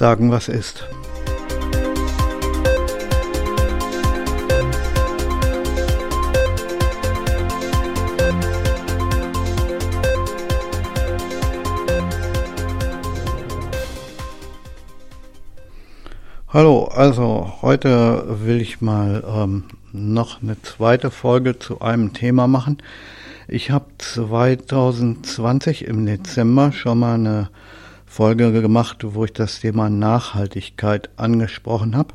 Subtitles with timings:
[0.00, 0.88] sagen, was ist.
[16.48, 22.78] Hallo, also heute will ich mal ähm, noch eine zweite Folge zu einem Thema machen.
[23.48, 27.50] Ich habe 2020 im Dezember schon mal eine
[28.10, 32.12] Folge gemacht, wo ich das Thema Nachhaltigkeit angesprochen habe.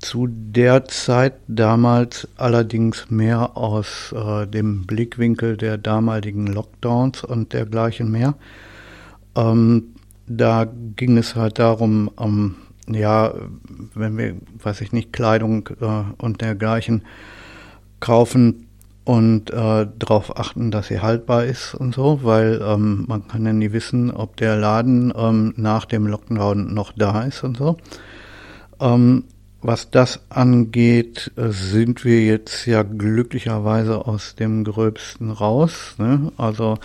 [0.00, 8.10] Zu der Zeit damals allerdings mehr aus äh, dem Blickwinkel der damaligen Lockdowns und dergleichen
[8.10, 8.34] mehr.
[9.34, 9.94] Ähm,
[10.26, 12.56] da ging es halt darum, ähm,
[12.86, 13.32] ja,
[13.94, 17.02] wenn wir, weiß ich nicht, Kleidung äh, und dergleichen
[17.98, 18.68] kaufen
[19.04, 23.52] und äh, darauf achten, dass sie haltbar ist und so, weil ähm, man kann ja
[23.52, 27.78] nie wissen, ob der Laden ähm, nach dem Lockdown noch da ist und so.
[28.80, 29.24] Ähm,
[29.60, 35.94] was das angeht, äh, sind wir jetzt ja glücklicherweise aus dem Gröbsten raus.
[35.98, 36.32] Ne?
[36.36, 36.78] Also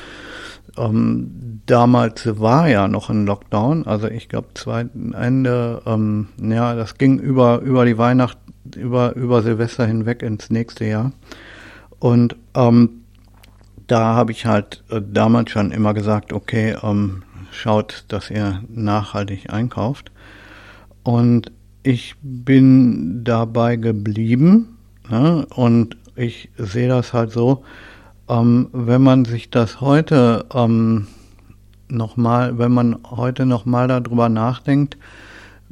[0.76, 6.98] ähm, damals war ja noch ein Lockdown, also ich glaube zweiten Ende, ähm, ja, das
[6.98, 8.38] ging über über die Weihnacht,
[8.76, 11.12] über über Silvester hinweg ins nächste Jahr
[12.00, 13.04] und ähm,
[13.88, 19.52] da habe ich halt äh, damals schon immer gesagt, okay, ähm, schaut, dass ihr nachhaltig
[19.52, 20.12] einkauft
[21.04, 21.52] und
[21.84, 24.78] ich bin dabei geblieben
[25.10, 25.46] ne?
[25.56, 27.64] und ich sehe das halt so,
[28.28, 31.08] ähm, wenn man sich das heute ähm,
[31.88, 34.98] nochmal, wenn man heute nochmal darüber nachdenkt,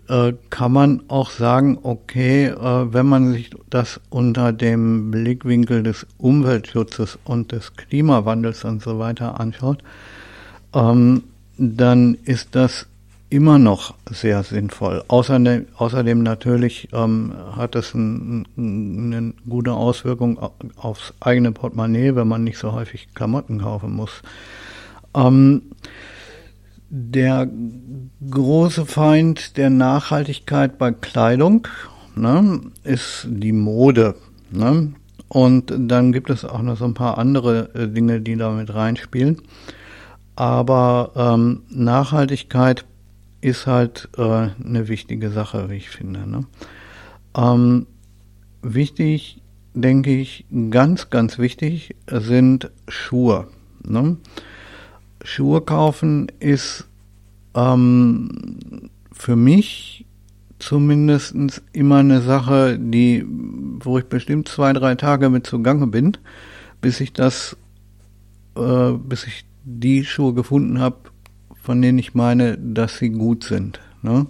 [0.10, 6.06] äh, kann man auch sagen, okay, äh, wenn man sich das unter dem Blickwinkel des
[6.18, 9.84] Umweltschutzes und des Klimawandels und so weiter anschaut,
[10.74, 11.24] ähm,
[11.58, 12.88] dann ist das
[13.30, 15.04] immer noch sehr sinnvoll.
[15.08, 20.40] Außerdem, außerdem natürlich ähm, hat es ein, eine gute Auswirkung
[20.78, 24.22] aufs eigene Portemonnaie, wenn man nicht so häufig Klamotten kaufen muss.
[25.16, 25.64] Ähm,
[26.90, 27.50] der
[28.30, 31.68] große Feind der Nachhaltigkeit bei Kleidung
[32.16, 34.16] ne, ist die Mode.
[34.52, 34.94] Ne?
[35.28, 38.74] Und dann gibt es auch noch so ein paar andere äh, Dinge, die da mit
[38.74, 39.42] reinspielen.
[40.36, 42.86] Aber ähm, Nachhaltigkeit
[43.42, 46.30] ist halt äh, eine wichtige Sache, wie ich finde.
[46.30, 46.46] Ne?
[47.38, 47.88] Ähm,
[48.62, 49.42] wichtig,
[49.74, 53.48] denke ich, ganz, ganz wichtig sind Schuhe.
[53.84, 54.18] Ne?
[55.26, 56.88] Schuhe kaufen ist
[57.56, 60.06] ähm, für mich
[60.60, 61.36] zumindest
[61.74, 66.18] immer eine Sache, die, wo ich bestimmt zwei, drei Tage mit zugange bin,
[66.82, 67.58] bis ich das,
[68.56, 70.98] äh, bis ich die Schuhe gefunden habe,
[71.62, 73.80] von denen ich meine, dass sie gut sind.
[74.02, 74.28] Ne?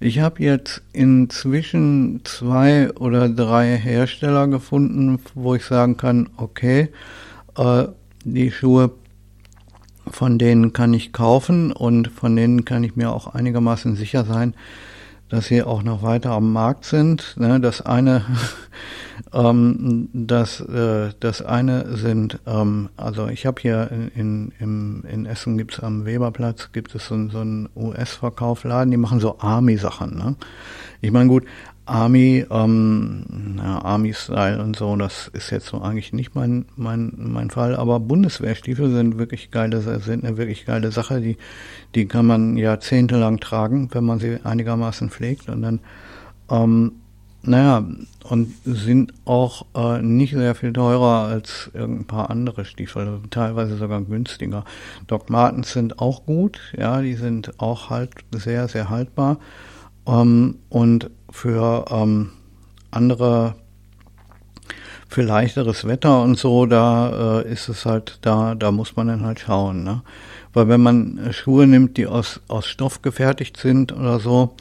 [0.00, 6.90] Ich habe jetzt inzwischen zwei oder drei Hersteller gefunden, wo ich sagen kann, okay,
[7.56, 7.84] äh,
[8.24, 8.90] die Schuhe,
[10.10, 14.54] von denen kann ich kaufen und von denen kann ich mir auch einigermaßen sicher sein,
[15.28, 17.36] dass sie auch noch weiter am Markt sind.
[17.36, 17.60] Ne?
[17.60, 18.24] Das eine,
[19.32, 25.58] ähm, das, äh, das eine sind, ähm, also ich habe hier in, in, in Essen
[25.58, 30.16] gibt's am Weberplatz, gibt es so, so einen US-Verkaufladen, die machen so Army-Sachen.
[30.16, 30.36] Ne?
[31.00, 31.44] Ich meine gut,
[31.88, 33.24] Army, ähm,
[33.58, 37.98] ja, Army-Style und so, das ist jetzt so eigentlich nicht mein, mein, mein Fall, aber
[38.00, 41.36] Bundeswehrstiefel sind wirklich geile, sind eine wirklich geile Sache, die,
[41.94, 45.80] die kann man jahrzehntelang tragen, wenn man sie einigermaßen pflegt und dann,
[46.50, 46.92] ähm,
[47.42, 47.84] naja,
[48.24, 54.02] und sind auch äh, nicht sehr viel teurer als irgendein paar andere Stiefel, teilweise sogar
[54.02, 54.64] günstiger.
[55.06, 59.38] Doc Martens sind auch gut, ja, die sind auch halt sehr, sehr haltbar.
[60.08, 62.30] Ähm, und für ähm,
[62.90, 63.54] andere,
[65.08, 69.24] für leichteres Wetter und so, da äh, ist es halt, da, da muss man dann
[69.24, 69.84] halt schauen.
[69.84, 70.02] Ne?
[70.52, 74.56] Weil wenn man Schuhe nimmt, die aus, aus Stoff gefertigt sind oder so,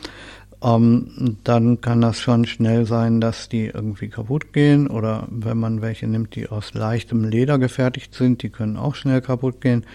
[0.61, 4.87] ähm, dann kann das schon schnell sein, dass die irgendwie kaputt gehen.
[4.87, 9.21] Oder wenn man welche nimmt, die aus leichtem Leder gefertigt sind, die können auch schnell
[9.21, 9.85] kaputt gehen.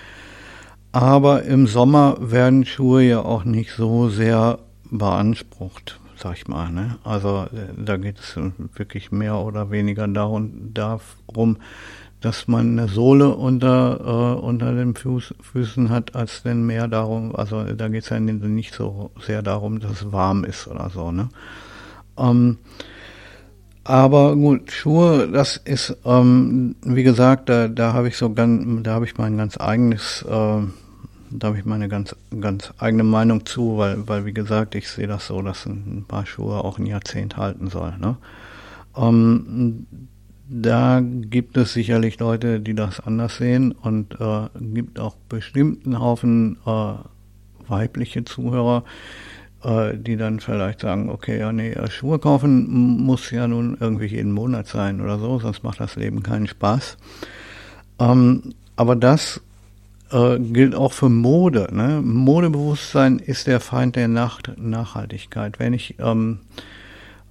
[0.93, 4.59] Aber im Sommer werden Schuhe ja auch nicht so sehr
[4.99, 6.71] beansprucht sag ich mal.
[6.71, 6.99] Ne?
[7.03, 8.39] Also äh, da geht es
[8.77, 11.57] wirklich mehr oder weniger darum, darum
[12.21, 17.35] dass man eine Sohle unter, äh, unter den Fuß, Füßen hat, als denn mehr darum,
[17.35, 21.11] also da geht es ja nicht so sehr darum, dass es warm ist oder so.
[21.11, 21.29] Ne?
[22.17, 22.59] Ähm,
[23.85, 28.95] aber gut, Schuhe, das ist, ähm, wie gesagt, da, da habe ich so ganz, da
[28.95, 30.61] habe ich mein ganz eigenes, äh,
[31.33, 35.07] da habe ich meine ganz, ganz eigene Meinung zu, weil, weil wie gesagt, ich sehe
[35.07, 37.97] das so, dass ein paar Schuhe auch ein Jahrzehnt halten soll.
[37.99, 38.17] Ne?
[38.97, 39.87] Ähm,
[40.49, 45.99] da gibt es sicherlich Leute, die das anders sehen und äh, gibt auch bestimmt einen
[45.99, 46.95] Haufen äh,
[47.69, 48.85] weibliche Zuhörer,
[49.65, 52.69] äh, die dann vielleicht sagen, okay, ja, nee, Schuhe kaufen
[53.05, 56.99] muss ja nun irgendwie jeden Monat sein oder so, sonst macht das Leben keinen Spaß.
[57.99, 59.41] Ähm, aber das
[60.13, 61.69] äh, gilt auch für Mode.
[61.73, 62.01] Ne?
[62.03, 65.59] Modebewusstsein ist der Feind der Nach Nachhaltigkeit.
[65.59, 66.41] Wenn ich ähm,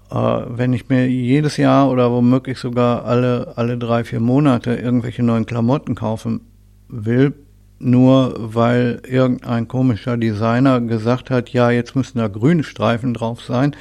[0.10, 5.24] äh, wenn ich mir jedes Jahr oder womöglich sogar alle alle drei vier Monate irgendwelche
[5.24, 6.42] neuen Klamotten kaufen
[6.88, 7.34] will,
[7.80, 13.76] nur weil irgendein komischer Designer gesagt hat, ja, jetzt müssen da grüne Streifen drauf sein,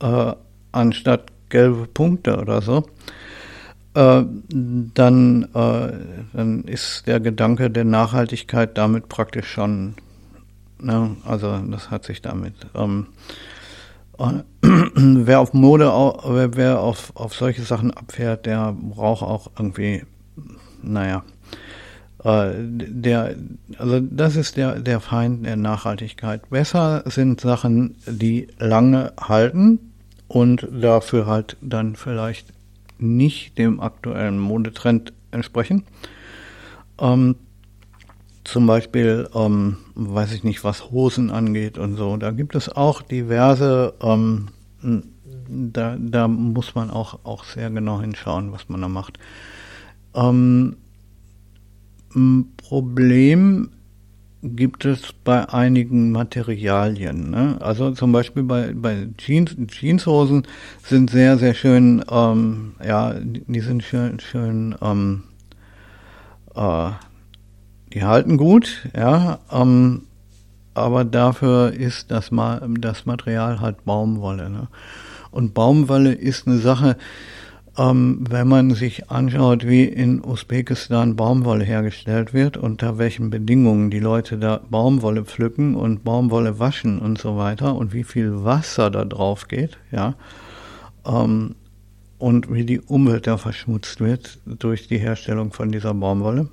[0.00, 0.32] äh,
[0.72, 2.84] anstatt gelbe Punkte oder so,
[3.98, 4.24] äh,
[4.94, 5.92] dann, äh,
[6.32, 9.94] dann ist der Gedanke der Nachhaltigkeit damit praktisch schon,
[10.80, 12.54] ne, also das hat sich damit.
[12.76, 13.08] Ähm,
[14.18, 20.04] äh, wer auf Mode, wer, auf, auf solche Sachen abfährt, der braucht auch irgendwie,
[20.80, 21.24] naja,
[22.22, 23.34] äh, der,
[23.78, 26.48] also das ist der, der Feind der Nachhaltigkeit.
[26.50, 29.92] Besser sind Sachen, die lange halten
[30.28, 32.52] und dafür halt dann vielleicht
[32.98, 35.84] nicht dem aktuellen Modetrend entsprechen.
[36.98, 37.36] Ähm,
[38.44, 42.16] zum Beispiel, ähm, weiß ich nicht, was Hosen angeht und so.
[42.16, 44.48] Da gibt es auch diverse, ähm,
[45.48, 49.18] da, da muss man auch, auch sehr genau hinschauen, was man da macht.
[50.14, 50.76] Ähm,
[52.56, 53.70] Problem
[54.42, 57.30] gibt es bei einigen Materialien.
[57.30, 57.56] Ne?
[57.60, 60.46] Also zum Beispiel bei, bei Jeans, Jeanshosen
[60.82, 65.24] sind sehr, sehr schön, ähm, ja, die sind schön, schön, ähm,
[66.54, 66.90] äh,
[67.92, 70.02] die halten gut, ja, ähm,
[70.74, 74.48] aber dafür ist das, Ma das Material halt Baumwolle.
[74.50, 74.68] Ne?
[75.32, 76.96] Und Baumwolle ist eine Sache,
[77.78, 84.00] ähm, wenn man sich anschaut, wie in Usbekistan Baumwolle hergestellt wird, unter welchen Bedingungen die
[84.00, 89.04] Leute da Baumwolle pflücken und Baumwolle waschen und so weiter und wie viel Wasser da
[89.04, 90.14] drauf geht, ja,
[91.06, 91.54] ähm,
[92.18, 96.48] und wie die Umwelt da verschmutzt wird durch die Herstellung von dieser Baumwolle,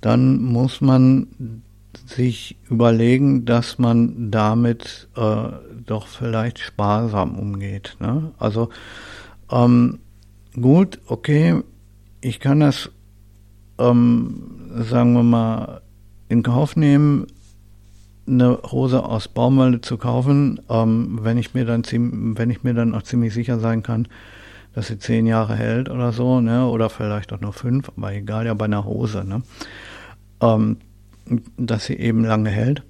[0.00, 1.62] dann muss man
[2.04, 5.48] sich überlegen, dass man damit äh,
[5.86, 7.96] doch vielleicht sparsam umgeht.
[8.00, 8.32] Ne?
[8.38, 8.70] Also
[9.50, 10.00] ähm,
[10.60, 11.62] gut, okay,
[12.20, 12.90] ich kann das,
[13.78, 14.42] ähm,
[14.74, 15.82] sagen wir mal,
[16.28, 17.26] in Kauf nehmen,
[18.26, 22.94] eine Hose aus Baumwolle zu kaufen, ähm, wenn ich mir dann wenn ich mir dann
[22.94, 24.08] auch ziemlich sicher sein kann,
[24.74, 28.46] dass sie zehn Jahre hält oder so, ne, oder vielleicht auch nur fünf, aber egal,
[28.46, 29.42] ja bei einer Hose, ne,
[30.40, 30.78] ähm,
[31.56, 32.82] dass sie eben lange hält.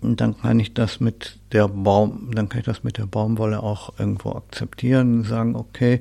[0.00, 3.62] Und dann kann ich das mit der Baum, dann kann ich das mit der Baumwolle
[3.62, 6.00] auch irgendwo akzeptieren und sagen, okay,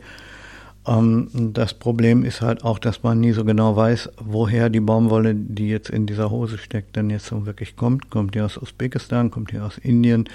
[0.83, 5.69] das Problem ist halt auch, dass man nie so genau weiß, woher die Baumwolle, die
[5.69, 8.09] jetzt in dieser Hose steckt, denn jetzt so wirklich kommt.
[8.09, 10.27] Kommt die aus Usbekistan, kommt die aus Indien?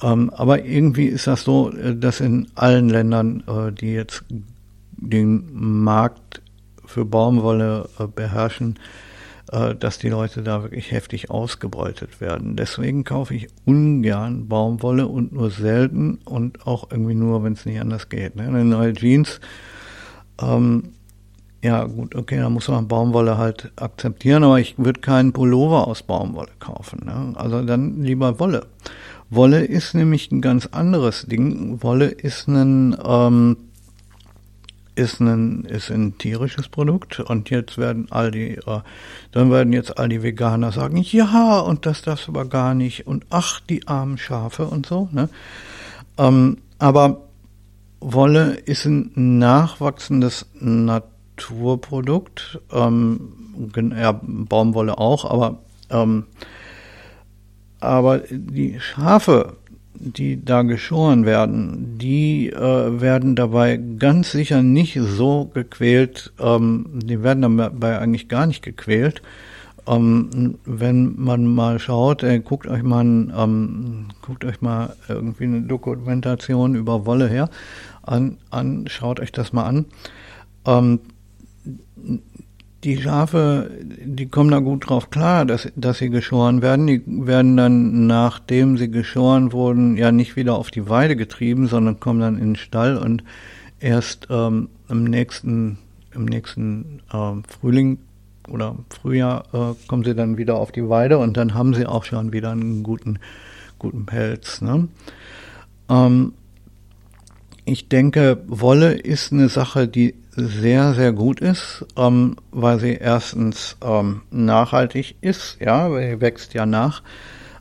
[0.00, 4.24] Ähm, aber irgendwie ist das so, äh, dass in allen Ländern, äh, die jetzt
[4.96, 6.40] den Markt
[6.86, 8.78] für Baumwolle äh, beherrschen,
[9.46, 12.56] dass die Leute da wirklich heftig ausgebeutet werden.
[12.56, 17.80] Deswegen kaufe ich ungern Baumwolle und nur selten und auch irgendwie nur, wenn es nicht
[17.80, 18.36] anders geht.
[18.36, 18.44] Ne?
[18.44, 19.40] Eine neue Jeans
[20.40, 20.94] ähm,
[21.62, 26.02] ja, gut, okay, da muss man Baumwolle halt akzeptieren, aber ich würde keinen Pullover aus
[26.02, 27.00] Baumwolle kaufen.
[27.06, 27.32] Ne?
[27.36, 28.66] Also dann lieber Wolle.
[29.30, 31.82] Wolle ist nämlich ein ganz anderes Ding.
[31.82, 33.56] Wolle ist ein, ähm,
[34.94, 38.80] ist ein, ist ein tierisches Produkt und jetzt werden all die, äh,
[39.32, 43.26] dann werden jetzt all die Veganer sagen, ja, und das das aber gar nicht und
[43.30, 45.28] ach, die armen Schafe und so, ne?
[46.16, 47.22] Ähm, aber
[48.00, 53.32] Wolle ist ein nachwachsendes Naturprodukt, ähm,
[53.98, 55.58] ja, Baumwolle auch, aber,
[55.90, 56.26] ähm,
[57.80, 59.56] aber die Schafe,
[59.94, 67.22] die da geschoren werden, die äh, werden dabei ganz sicher nicht so gequält, ähm, die
[67.22, 69.22] werden dabei eigentlich gar nicht gequält.
[69.86, 75.62] Ähm, wenn man mal schaut, äh, guckt euch mal, ähm, guckt euch mal irgendwie eine
[75.62, 77.50] Dokumentation über Wolle her
[78.02, 79.86] an, an schaut euch das mal an.
[82.84, 83.70] Die Schafe,
[84.04, 86.86] die kommen da gut drauf klar, dass, dass sie geschoren werden.
[86.86, 91.98] Die werden dann, nachdem sie geschoren wurden, ja nicht wieder auf die Weide getrieben, sondern
[91.98, 93.24] kommen dann in den Stall und
[93.80, 95.78] erst ähm, im nächsten,
[96.14, 97.98] im nächsten ähm, Frühling
[98.48, 102.04] oder Frühjahr äh, kommen sie dann wieder auf die Weide und dann haben sie auch
[102.04, 103.18] schon wieder einen guten,
[103.78, 104.60] guten Pelz.
[104.60, 104.88] Ne?
[105.88, 106.34] Ähm,
[107.64, 113.76] ich denke, Wolle ist eine Sache, die sehr, sehr gut ist, ähm, weil sie erstens
[113.82, 117.02] ähm, nachhaltig ist, ja, weil sie wächst ja nach.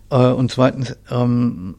[0.10, 1.75] Äh, und zweitens ähm,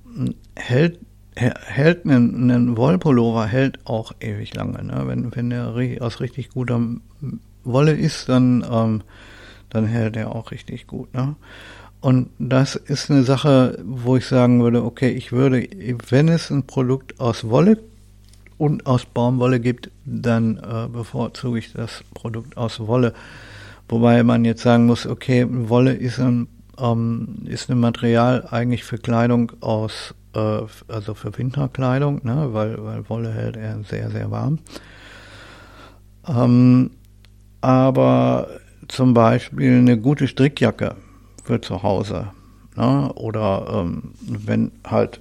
[0.56, 0.98] hält
[1.36, 4.84] hält ein, ein Wollpullover hält auch ewig lange.
[4.84, 5.02] Ne?
[5.06, 6.80] Wenn, wenn der aus richtig guter
[7.64, 9.02] Wolle ist, dann, ähm,
[9.70, 11.12] dann hält er auch richtig gut.
[11.12, 11.34] Ne?
[12.00, 15.66] Und das ist eine Sache, wo ich sagen würde, okay, ich würde,
[16.10, 17.78] wenn es ein Produkt aus Wolle
[18.58, 23.14] und aus Baumwolle gibt, dann äh, bevorzuge ich das Produkt aus Wolle.
[23.88, 28.98] Wobei man jetzt sagen muss, okay, Wolle ist ein, ähm, ist ein Material eigentlich für
[28.98, 34.58] Kleidung aus, äh, also für Winterkleidung, ne, weil, weil Wolle hält eher sehr, sehr warm.
[36.26, 36.90] Ähm,
[37.60, 38.48] aber
[38.88, 40.96] zum Beispiel eine gute Strickjacke
[41.42, 42.28] für zu Hause.
[42.76, 45.20] Ne, oder ähm, wenn halt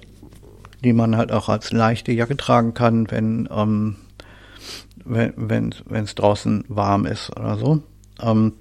[0.84, 3.96] die man halt auch als leichte Jacke tragen kann, wenn ähm,
[5.04, 7.82] wenn es draußen warm ist oder so.
[8.22, 8.52] Ähm,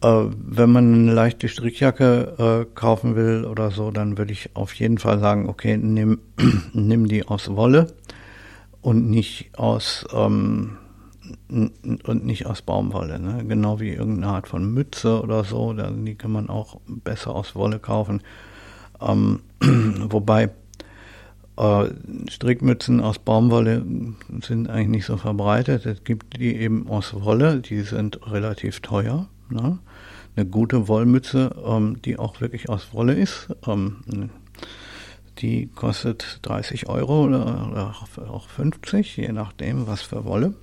[0.00, 4.72] äh, wenn man eine leichte Strickjacke äh, kaufen will oder so, dann würde ich auf
[4.74, 6.20] jeden Fall sagen, okay, nimm,
[6.72, 7.88] nimm die aus Wolle
[8.80, 10.78] und nicht aus ähm,
[11.48, 13.18] und nicht aus Baumwolle.
[13.18, 13.44] Ne?
[13.46, 17.78] Genau wie irgendeine Art von Mütze oder so, die kann man auch besser aus Wolle
[17.78, 18.22] kaufen.
[19.00, 19.40] Ähm,
[20.10, 20.50] wobei
[21.56, 21.88] äh,
[22.30, 23.84] Strickmützen aus Baumwolle
[24.42, 25.86] sind eigentlich nicht so verbreitet.
[25.86, 29.28] Es gibt die eben aus Wolle, die sind relativ teuer.
[29.50, 29.78] Ne?
[30.36, 34.30] Eine gute Wollmütze, ähm, die auch wirklich aus Wolle ist, ähm,
[35.38, 37.94] die kostet 30 Euro oder, oder,
[38.30, 40.54] auch 50, je nachdem, was für Wolle.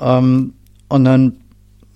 [0.00, 0.54] Ähm,
[0.88, 1.38] und dann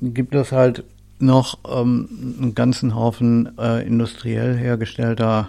[0.01, 0.85] gibt es halt
[1.19, 2.09] noch ähm,
[2.41, 5.49] einen ganzen Haufen äh, industriell hergestellter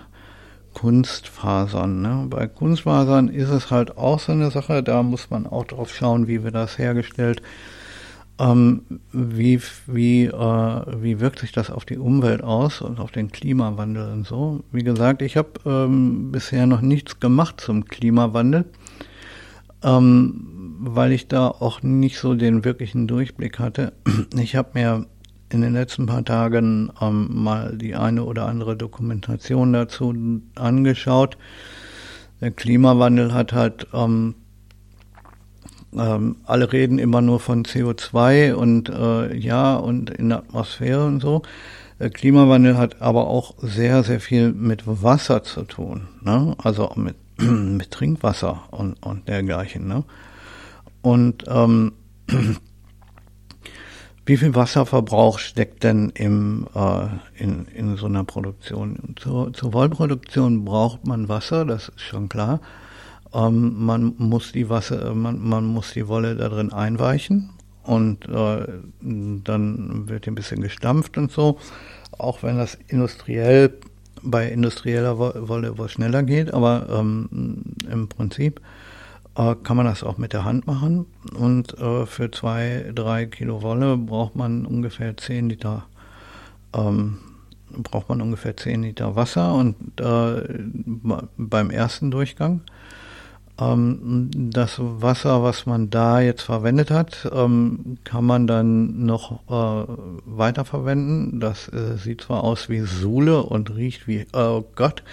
[0.73, 2.01] Kunstfasern.
[2.01, 2.27] Ne?
[2.29, 6.27] Bei Kunstfasern ist es halt auch so eine Sache, da muss man auch drauf schauen,
[6.27, 7.41] wie wird das hergestellt.
[8.39, 13.31] Ähm, wie, wie, äh, wie wirkt sich das auf die Umwelt aus und auf den
[13.31, 14.63] Klimawandel und so?
[14.71, 18.65] Wie gesagt, ich habe ähm, bisher noch nichts gemacht zum Klimawandel,
[19.81, 23.93] ähm, weil ich da auch nicht so den wirklichen Durchblick hatte.
[24.39, 25.07] Ich habe mir
[25.49, 30.13] in den letzten paar Tagen ähm, mal die eine oder andere Dokumentation dazu
[30.55, 31.37] angeschaut.
[32.41, 34.35] Der Klimawandel hat halt, ähm,
[35.97, 41.21] ähm, alle reden immer nur von CO2 und äh, ja und in der Atmosphäre und
[41.21, 41.41] so.
[41.99, 46.55] Der Klimawandel hat aber auch sehr, sehr viel mit Wasser zu tun, ne?
[46.61, 49.87] also mit, mit Trinkwasser und, und dergleichen.
[49.87, 50.03] Ne?
[51.01, 51.93] Und ähm,
[54.27, 57.07] wie viel Wasserverbrauch steckt denn im, äh,
[57.41, 59.15] in, in so einer Produktion?
[59.15, 62.59] Zur, zur Wollproduktion braucht man Wasser, das ist schon klar.
[63.33, 67.51] Ähm, man muss die Wasser, man, man muss die Wolle da drin einweichen
[67.83, 68.67] und äh,
[68.99, 71.57] dann wird die ein bisschen gestampft und so.
[72.17, 73.73] Auch wenn das industriell
[74.23, 78.59] bei industrieller Wolle was schneller geht, aber ähm, im Prinzip
[79.37, 81.05] äh, kann man das auch mit der Hand machen.
[81.37, 85.85] Und äh, für zwei, drei Kilo Wolle braucht man ungefähr zehn Liter,
[86.73, 87.19] ähm,
[87.71, 90.63] braucht man ungefähr zehn Liter Wasser und äh,
[91.37, 92.61] beim ersten Durchgang.
[93.59, 99.91] Ähm, das Wasser, was man da jetzt verwendet hat, ähm, kann man dann noch äh,
[100.25, 101.39] weiterverwenden.
[101.39, 105.03] Das äh, sieht zwar aus wie Sule und riecht wie, oh Gott,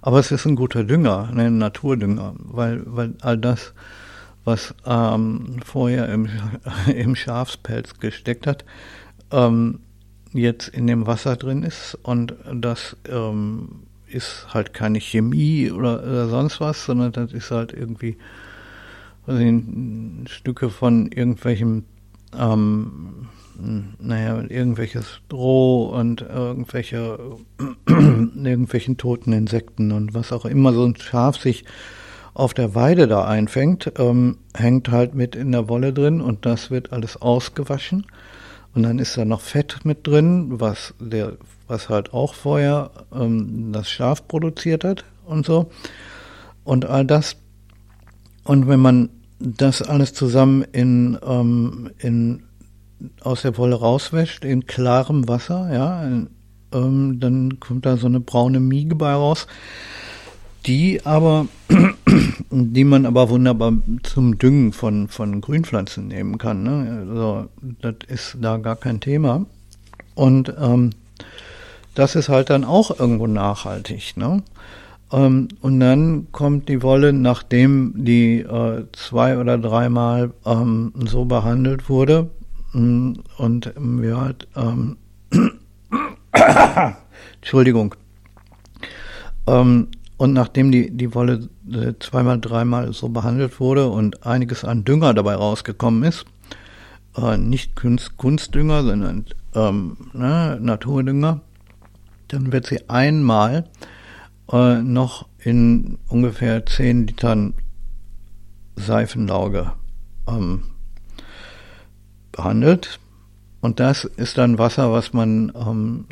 [0.00, 3.74] aber es ist ein guter Dünger, ne, ein Naturdünger, weil, weil all das,
[4.44, 6.28] was ähm, vorher im,
[6.94, 8.64] im Schafspelz gesteckt hat,
[9.32, 9.80] ähm,
[10.32, 16.28] jetzt in dem Wasser drin ist und das ähm, ist halt keine Chemie oder, oder,
[16.28, 18.16] sonst was, sondern das ist halt irgendwie
[19.26, 19.42] also
[20.26, 21.84] Stücke von irgendwelchem
[22.36, 23.28] ähm,
[23.98, 27.18] naja, irgendwelches Stroh und irgendwelche,
[27.88, 31.64] irgendwelchen toten Insekten und was auch immer so ein Schaf sich
[32.34, 36.70] auf der Weide da einfängt, ähm, hängt halt mit in der Wolle drin und das
[36.70, 38.06] wird alles ausgewaschen.
[38.74, 41.32] Und dann ist da noch Fett mit drin, was der,
[41.68, 45.70] was halt auch vorher ähm, das Schaf produziert hat und so.
[46.64, 47.36] Und all das.
[48.44, 52.42] Und wenn man das alles zusammen in, ähm, in
[53.20, 56.26] aus der Wolle rauswäscht in klarem Wasser, ja,
[56.72, 59.46] ähm, dann kommt da so eine braune Miege bei raus.
[60.66, 61.46] die aber,
[62.50, 63.72] die man aber wunderbar
[64.02, 66.62] zum Düngen von, von Grünpflanzen nehmen kann.
[66.62, 67.06] Ne?
[67.08, 67.48] Also
[67.80, 69.46] das ist da gar kein Thema.
[70.14, 70.90] Und ähm,
[71.98, 74.16] das ist halt dann auch irgendwo nachhaltig.
[74.16, 74.42] Ne?
[75.10, 81.88] Ähm, und dann kommt die Wolle, nachdem die äh, zwei oder dreimal ähm, so behandelt
[81.88, 82.30] wurde
[82.72, 84.96] mm, und wir halt, ähm,
[87.40, 87.94] Entschuldigung,
[89.48, 89.88] ähm,
[90.18, 95.14] und nachdem die, die Wolle äh, zweimal, dreimal so behandelt wurde und einiges an Dünger
[95.14, 96.26] dabei rausgekommen ist,
[97.16, 99.24] äh, nicht Kunst, Kunstdünger, sondern
[99.54, 101.40] ähm, ne, Naturdünger,
[102.28, 103.64] dann wird sie einmal
[104.52, 107.54] äh, noch in ungefähr 10 Litern
[108.76, 109.72] Seifenlauge
[110.28, 110.62] ähm,
[112.32, 113.00] behandelt.
[113.60, 116.06] Und das ist dann Wasser, was man ähm,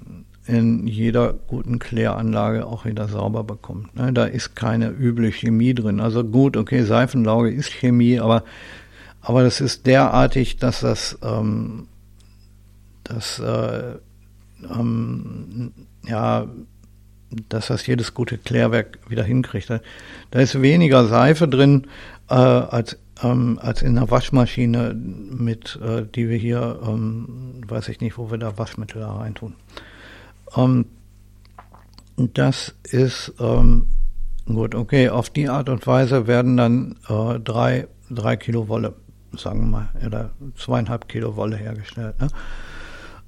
[0.46, 3.94] in jeder guten Kläranlage auch wieder sauber bekommt.
[3.96, 4.12] Ne?
[4.12, 6.00] Da ist keine üble Chemie drin.
[6.00, 8.44] Also gut, okay, Seifenlauge ist Chemie, aber,
[9.20, 11.88] aber das ist derartig, dass das, ähm,
[13.04, 13.96] das äh,
[14.70, 15.72] ähm,
[16.08, 16.46] ja,
[17.48, 19.70] dass das jedes gute Klärwerk wieder hinkriegt.
[20.30, 21.86] Da ist weniger Seife drin
[22.28, 28.00] äh, als, ähm, als in einer Waschmaschine, mit äh, die wir hier, ähm, weiß ich
[28.00, 29.54] nicht, wo wir da Waschmittel da reintun.
[30.56, 30.86] Ähm,
[32.16, 33.88] das ist ähm,
[34.46, 35.10] gut, okay.
[35.10, 38.94] Auf die Art und Weise werden dann äh, drei, drei Kilo Wolle,
[39.36, 42.18] sagen wir mal, oder zweieinhalb Kilo Wolle hergestellt.
[42.20, 42.28] Ne?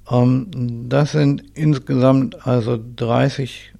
[0.09, 3.73] Ähm, das sind insgesamt also 30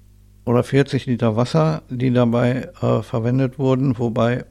[0.44, 4.44] oder 40 Liter Wasser, die dabei äh, verwendet wurden, wobei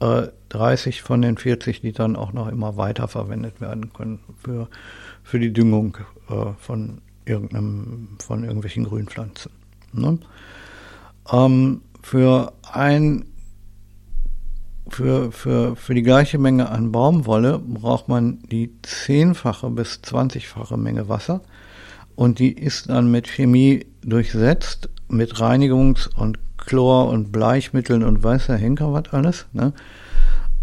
[0.00, 4.68] äh, 30 von den 40 Litern auch noch immer weiter verwendet werden können für,
[5.22, 5.96] für die Düngung
[6.28, 9.52] äh, von, irgendeinem, von irgendwelchen Grünpflanzen.
[9.92, 10.18] Ne?
[11.32, 13.31] Ähm, für ein
[14.94, 21.08] für, für, für die gleiche Menge an Baumwolle braucht man die zehnfache bis zwanzigfache Menge
[21.08, 21.42] Wasser
[22.14, 28.56] und die ist dann mit Chemie durchsetzt, mit Reinigungs- und Chlor- und Bleichmitteln und weißer
[28.56, 29.46] Henker, was alles.
[29.52, 29.72] Ne?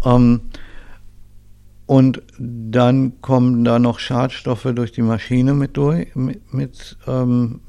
[0.04, 0.42] Ähm,
[1.86, 7.60] und dann kommen da noch Schadstoffe durch die Maschine mit durch, mit, mit, ähm,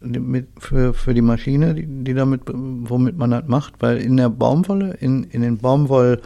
[0.00, 4.28] mit für, für die Maschine, die, die damit, womit man das macht, weil in der
[4.28, 6.20] Baumwolle, in, in den Baumwoll,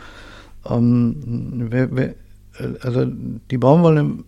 [0.69, 1.71] ähm,
[2.81, 3.07] also
[3.51, 4.25] die Baumwolle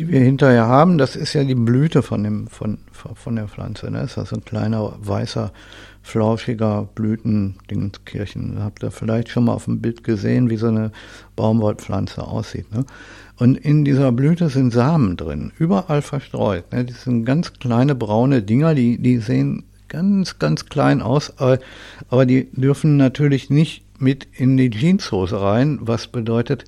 [0.00, 3.90] die wir hinterher haben, das ist ja die Blüte von, dem, von, von der Pflanze.
[3.90, 3.98] Ne?
[3.98, 5.52] Das ist also ein kleiner, weißer,
[6.02, 8.62] flauschiger Blütendingskirchen.
[8.62, 10.92] Habt ihr vielleicht schon mal auf dem Bild gesehen, wie so eine
[11.36, 12.72] Baumwollpflanze aussieht.
[12.72, 12.86] Ne?
[13.40, 16.70] Und in dieser Blüte sind Samen drin, überall verstreut.
[16.72, 16.84] Ne?
[16.84, 22.50] Das sind ganz kleine braune Dinger, die, die sehen ganz, ganz klein aus, aber, die
[22.52, 26.66] dürfen natürlich nicht mit in die Jeanshose rein, was bedeutet,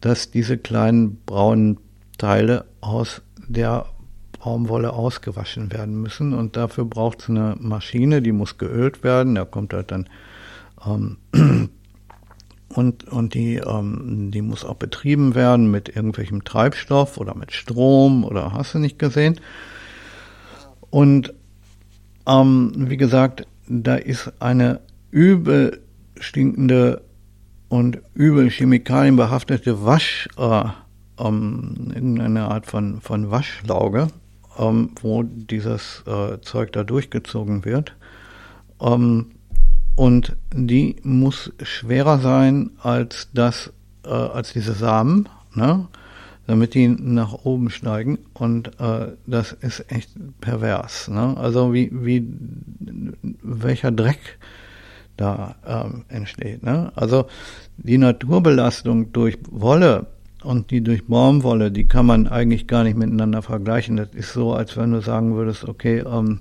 [0.00, 1.78] dass diese kleinen braunen
[2.18, 3.86] Teile aus der
[4.38, 6.34] Baumwolle ausgewaschen werden müssen.
[6.34, 9.34] Und dafür braucht es eine Maschine, die muss geölt werden.
[9.34, 10.08] Da kommt halt dann
[10.86, 11.16] ähm,
[12.76, 18.24] und, und die, ähm, die muss auch betrieben werden mit irgendwelchem Treibstoff oder mit Strom
[18.24, 19.40] oder hast du nicht gesehen.
[20.90, 21.32] Und
[22.26, 25.80] ähm, wie gesagt, da ist eine übel
[26.20, 27.02] stinkende
[27.68, 30.64] und übel chemikalienbehaftete Wasch, äh,
[31.18, 34.08] ähm, irgendeine Art von, von Waschlauge,
[34.58, 37.96] ähm, wo dieses äh, Zeug da durchgezogen wird.
[38.80, 39.35] Ähm,
[39.96, 43.72] und die muss schwerer sein als das,
[44.04, 45.88] äh, als diese Samen, ne?
[46.46, 48.18] damit die nach oben steigen.
[48.34, 51.08] Und äh, das ist echt pervers.
[51.08, 51.36] Ne?
[51.38, 52.28] Also wie, wie
[53.42, 54.38] welcher Dreck
[55.16, 56.62] da ähm, entsteht.
[56.62, 56.92] Ne?
[56.94, 57.26] Also
[57.78, 60.06] die Naturbelastung durch Wolle
[60.44, 63.96] und die durch Baumwolle, die kann man eigentlich gar nicht miteinander vergleichen.
[63.96, 66.40] Das ist so, als wenn du sagen würdest, okay, ähm,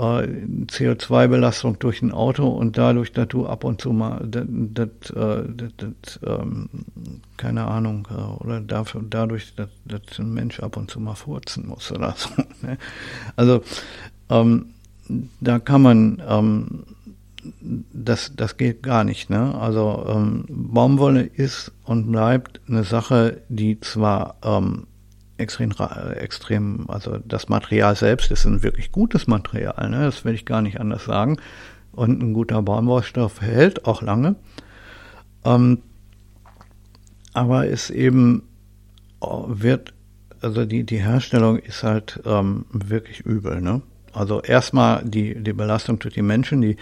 [0.00, 0.26] äh,
[0.66, 5.44] CO2-Belastung durch ein Auto und dadurch, dass du ab und zu mal, das, das, äh,
[5.76, 6.68] das, ähm,
[7.36, 11.68] keine Ahnung, äh, oder dafür, dadurch, dass, dass ein Mensch ab und zu mal furzen
[11.68, 12.30] muss oder so.
[12.62, 12.78] Ne?
[13.36, 13.62] Also
[14.30, 14.70] ähm,
[15.40, 16.84] da kann man ähm,
[17.92, 19.30] das, das geht gar nicht.
[19.30, 19.54] Ne?
[19.54, 24.86] Also ähm, Baumwolle ist und bleibt eine Sache, die zwar ähm,
[25.40, 25.72] extrem,
[26.14, 30.04] extrem, also das Material selbst ist ein wirklich gutes Material, ne?
[30.04, 31.38] das will ich gar nicht anders sagen.
[31.92, 34.36] Und ein guter Baumwollstoff hält auch lange.
[35.44, 35.78] Ähm,
[37.32, 38.44] aber es eben
[39.22, 39.94] äh, wird,
[40.40, 43.60] also die, die Herstellung ist halt ähm, wirklich übel.
[43.60, 43.82] Ne?
[44.12, 46.76] Also erstmal die, die Belastung durch die Menschen, die,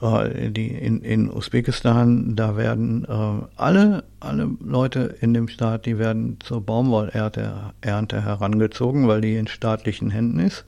[0.00, 5.98] äh, die in, in Usbekistan, da werden äh, alle, alle Leute in dem Staat, die
[5.98, 10.64] werden zur Baumwollernte Ernte herangezogen, weil die in staatlichen Händen ist.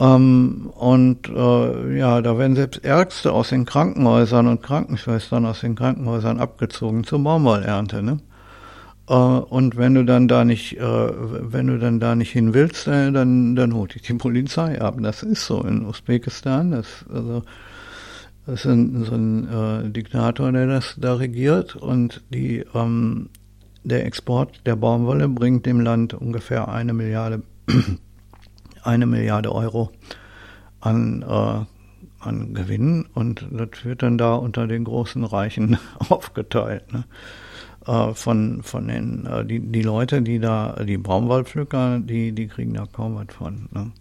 [0.00, 5.74] Ähm, und äh, ja, da werden selbst Ärzte aus den Krankenhäusern und Krankenschwestern aus den
[5.74, 8.02] Krankenhäusern abgezogen zur Baumwollernte.
[8.02, 8.20] Ne?
[9.08, 12.86] Äh, und wenn du dann da nicht, äh, wenn du dann da nicht hin willst,
[12.86, 14.96] äh, dann, dann holt dich die Polizei ab.
[15.00, 16.70] Das ist so in Usbekistan.
[16.70, 17.42] Das, also,
[18.48, 23.28] das ist ein, so ein äh, Diktator, der das da regiert und die, ähm,
[23.84, 27.42] der Export der Baumwolle bringt dem Land ungefähr eine Milliarde
[28.82, 29.90] eine Milliarde Euro
[30.80, 35.76] an, äh, an Gewinn und das wird dann da unter den großen Reichen
[36.08, 36.90] aufgeteilt.
[36.90, 37.04] Ne?
[37.86, 42.72] Äh, von, von den, äh, die, die Leute, die da, die Baumwollpflücker, die, die kriegen
[42.72, 43.68] da kaum was von.
[43.72, 43.92] Ne?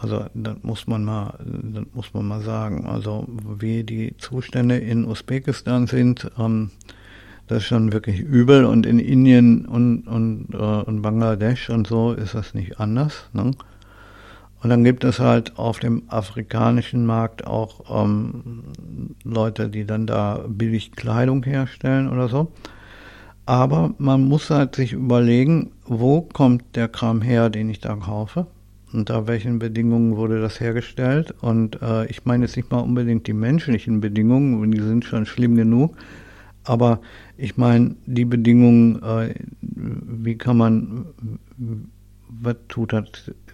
[0.00, 2.86] Also das muss man mal, das muss man mal sagen.
[2.86, 3.26] Also
[3.58, 6.70] wie die Zustände in Usbekistan sind, ähm,
[7.48, 8.64] das ist schon wirklich übel.
[8.64, 13.28] Und in Indien und, und, äh, und Bangladesch und so ist das nicht anders.
[13.34, 13.50] Ne?
[14.62, 18.64] Und dann gibt es halt auf dem afrikanischen Markt auch ähm,
[19.24, 22.52] Leute, die dann da billig Kleidung herstellen oder so.
[23.46, 28.46] Aber man muss halt sich überlegen, wo kommt der Kram her, den ich da kaufe?
[28.92, 31.34] Unter welchen Bedingungen wurde das hergestellt?
[31.40, 35.54] Und äh, ich meine jetzt nicht mal unbedingt die menschlichen Bedingungen, die sind schon schlimm
[35.54, 35.96] genug.
[36.64, 37.00] Aber
[37.36, 41.06] ich meine die Bedingungen, äh, wie kann man
[42.30, 43.04] was tut das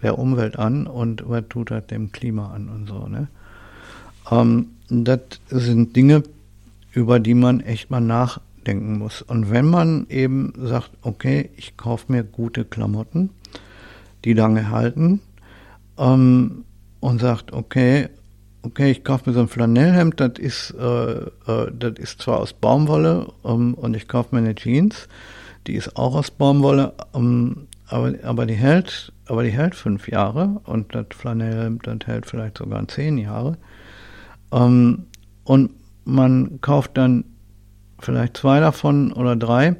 [0.01, 3.07] der Umwelt an und was tut das dem Klima an und so.
[3.07, 3.27] Ne?
[4.31, 6.23] Ähm, das sind Dinge,
[6.91, 9.21] über die man echt mal nachdenken muss.
[9.21, 13.29] Und wenn man eben sagt, okay, ich kaufe mir gute Klamotten,
[14.25, 15.21] die lange halten,
[15.97, 16.63] ähm,
[16.99, 18.09] und sagt, okay,
[18.63, 22.53] okay, ich kaufe mir so ein Flanellhemd, das ist, äh, äh, das ist zwar aus
[22.53, 25.07] Baumwolle ähm, und ich kaufe mir eine Jeans,
[25.67, 30.61] die ist auch aus Baumwolle, ähm, aber, aber die hält, aber die hält fünf Jahre
[30.65, 33.57] und das Flanell, das hält vielleicht sogar zehn Jahre.
[34.51, 35.05] Ähm,
[35.43, 35.71] und
[36.03, 37.23] man kauft dann
[37.99, 39.75] vielleicht zwei davon oder drei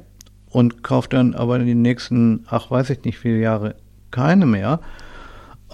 [0.50, 3.74] und kauft dann aber die nächsten, ach weiß ich nicht, viele Jahre
[4.10, 4.80] keine mehr.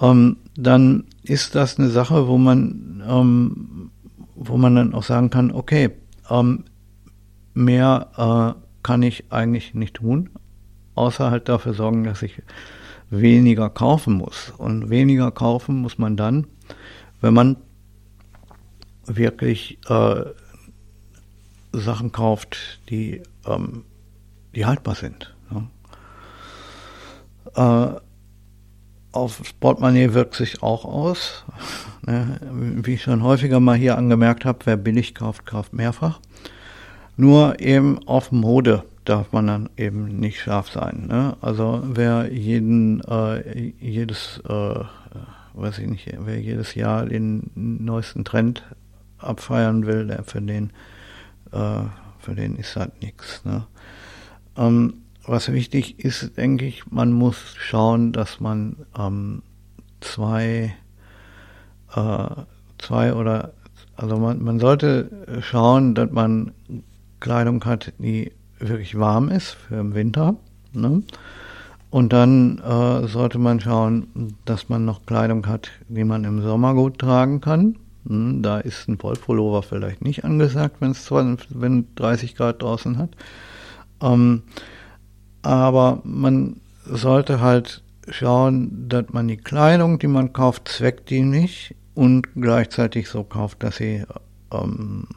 [0.01, 3.91] Ähm, dann ist das eine Sache, wo man, ähm,
[4.35, 5.91] wo man dann auch sagen kann, okay,
[6.29, 6.65] ähm,
[7.53, 10.29] mehr äh, kann ich eigentlich nicht tun
[10.95, 12.41] außer halt dafür sorgen, dass ich
[13.09, 14.53] weniger kaufen muss.
[14.57, 16.47] Und weniger kaufen muss man dann,
[17.21, 17.57] wenn man
[19.05, 20.23] wirklich äh,
[21.71, 23.83] Sachen kauft, die, ähm,
[24.55, 25.35] die haltbar sind.
[27.55, 27.95] Ja.
[27.95, 28.01] Äh,
[29.15, 31.45] auf Portemonnaie wirkt sich auch aus.
[32.05, 32.39] Ne?
[32.51, 36.19] Wie ich schon häufiger mal hier angemerkt habe, wer billig kauft, kauft mehrfach.
[37.17, 41.05] Nur eben auf Mode darf man dann eben nicht scharf sein.
[41.07, 41.37] Ne?
[41.39, 44.83] Also wer jeden, äh, jedes, äh,
[45.53, 48.63] weiß ich nicht, wer jedes Jahr den neuesten Trend
[49.17, 50.71] abfeiern will, der für den,
[51.51, 51.83] äh,
[52.19, 53.45] für den ist halt nichts.
[53.45, 53.65] Ne?
[54.57, 59.41] Ähm, was wichtig ist, denke ich, man muss schauen, dass man ähm,
[60.01, 60.75] zwei,
[61.95, 62.27] äh,
[62.77, 63.53] zwei oder
[63.95, 65.09] also man, man sollte
[65.41, 66.51] schauen, dass man
[67.19, 70.35] Kleidung hat, die wirklich warm ist für im Winter.
[70.73, 71.03] Ne?
[71.89, 76.73] Und dann äh, sollte man schauen, dass man noch Kleidung hat, die man im Sommer
[76.73, 77.77] gut tragen kann.
[78.05, 83.11] Hm, da ist ein Wollpullover vielleicht nicht angesagt, wenn es wenn 30 Grad draußen hat.
[84.01, 84.43] Ähm,
[85.45, 93.09] aber man sollte halt schauen, dass man die Kleidung, die man kauft, zweckdienlich und gleichzeitig
[93.09, 94.03] so kauft, dass sie
[94.51, 95.07] ähm,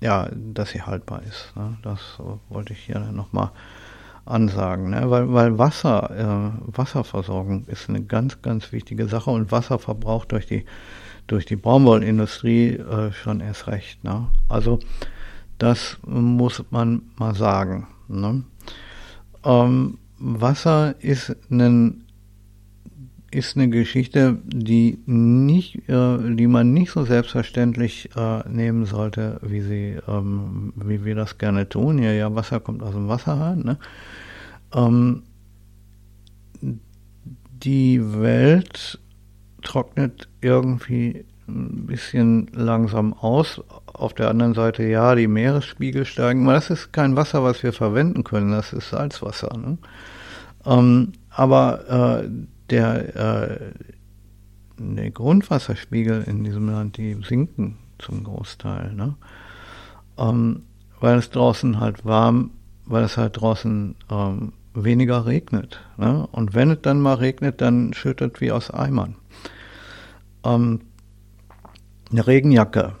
[0.00, 1.52] ja, dass sie haltbar ist.
[1.56, 1.76] Ne?
[1.82, 3.50] Das wollte ich hier nochmal
[4.24, 5.10] ansagen, ne?
[5.10, 10.64] weil, weil Wasser, äh, Wasserversorgung ist eine ganz, ganz wichtige Sache und Wasserverbrauch durch die,
[11.26, 14.04] durch die Baumwollindustrie äh, schon erst recht.
[14.04, 14.28] Ne?
[14.48, 14.78] Also
[15.58, 17.88] das muss man mal sagen.
[18.08, 18.44] Ne?
[19.44, 22.04] Ähm, Wasser ist ein
[23.30, 29.60] ist eine Geschichte, die nicht, äh, die man nicht so selbstverständlich äh, nehmen sollte, wie
[29.60, 31.98] sie, ähm, wie wir das gerne tun.
[31.98, 33.64] Ja, ja, Wasser kommt aus dem Wasserhahn.
[33.64, 33.78] Ne?
[34.74, 35.24] Ähm,
[37.62, 38.98] die Welt
[39.62, 43.60] trocknet irgendwie ein bisschen langsam aus.
[43.98, 47.72] Auf der anderen Seite, ja, die Meeresspiegel steigen, aber das ist kein Wasser, was wir
[47.72, 49.56] verwenden können, das ist Salzwasser.
[49.56, 49.78] Ne?
[50.64, 52.30] Ähm, aber äh,
[52.70, 53.72] der, äh,
[54.78, 59.16] der Grundwasserspiegel in diesem Land, die sinken zum Großteil, ne?
[60.16, 60.62] Ähm,
[61.00, 62.50] weil es draußen halt warm,
[62.84, 65.80] weil es halt draußen ähm, weniger regnet.
[65.96, 66.26] Ne?
[66.32, 69.16] Und wenn es dann mal regnet, dann schüttet wie aus Eimern.
[70.44, 70.80] Ähm,
[72.10, 72.94] eine Regenjacke.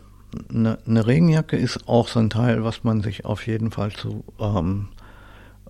[0.50, 4.24] Eine, eine, Regenjacke ist auch so ein Teil, was man sich auf jeden Fall zu,
[4.38, 4.88] ähm,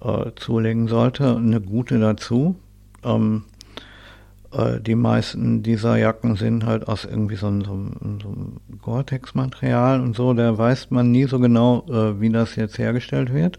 [0.00, 1.36] äh, zulegen sollte.
[1.36, 2.56] Eine gute dazu.
[3.04, 3.44] Ähm,
[4.52, 7.72] äh, die meisten dieser Jacken sind halt aus irgendwie so einem, so
[8.28, 10.32] einem Gore-Tex-Material und so.
[10.32, 13.58] Da weiß man nie so genau, äh, wie das jetzt hergestellt wird.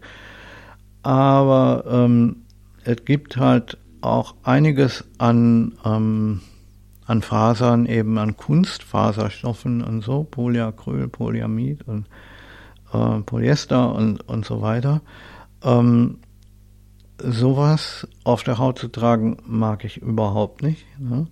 [1.02, 2.36] Aber ähm,
[2.84, 6.40] es gibt halt auch einiges an, ähm,
[7.10, 12.06] an Fasern, eben an Kunstfaserstoffen und so, Polyacryl, Polyamid und
[12.92, 15.02] äh, Polyester und, und so weiter.
[15.64, 16.18] Ähm,
[17.18, 21.26] sowas auf der Haut zu tragen, mag ich überhaupt nicht, ne?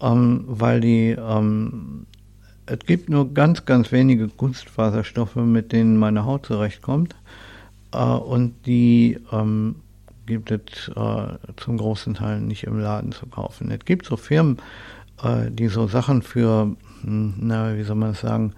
[0.00, 2.06] ähm, weil die, ähm,
[2.66, 7.16] es gibt nur ganz, ganz wenige Kunstfaserstoffe, mit denen meine Haut zurechtkommt
[7.92, 9.74] äh, und die ähm,
[10.26, 13.72] gibt es äh, zum großen Teil nicht im Laden zu kaufen.
[13.72, 14.58] Es gibt so Firmen,
[15.50, 18.54] die so Sachen für, hm, na, wie soll man das sagen,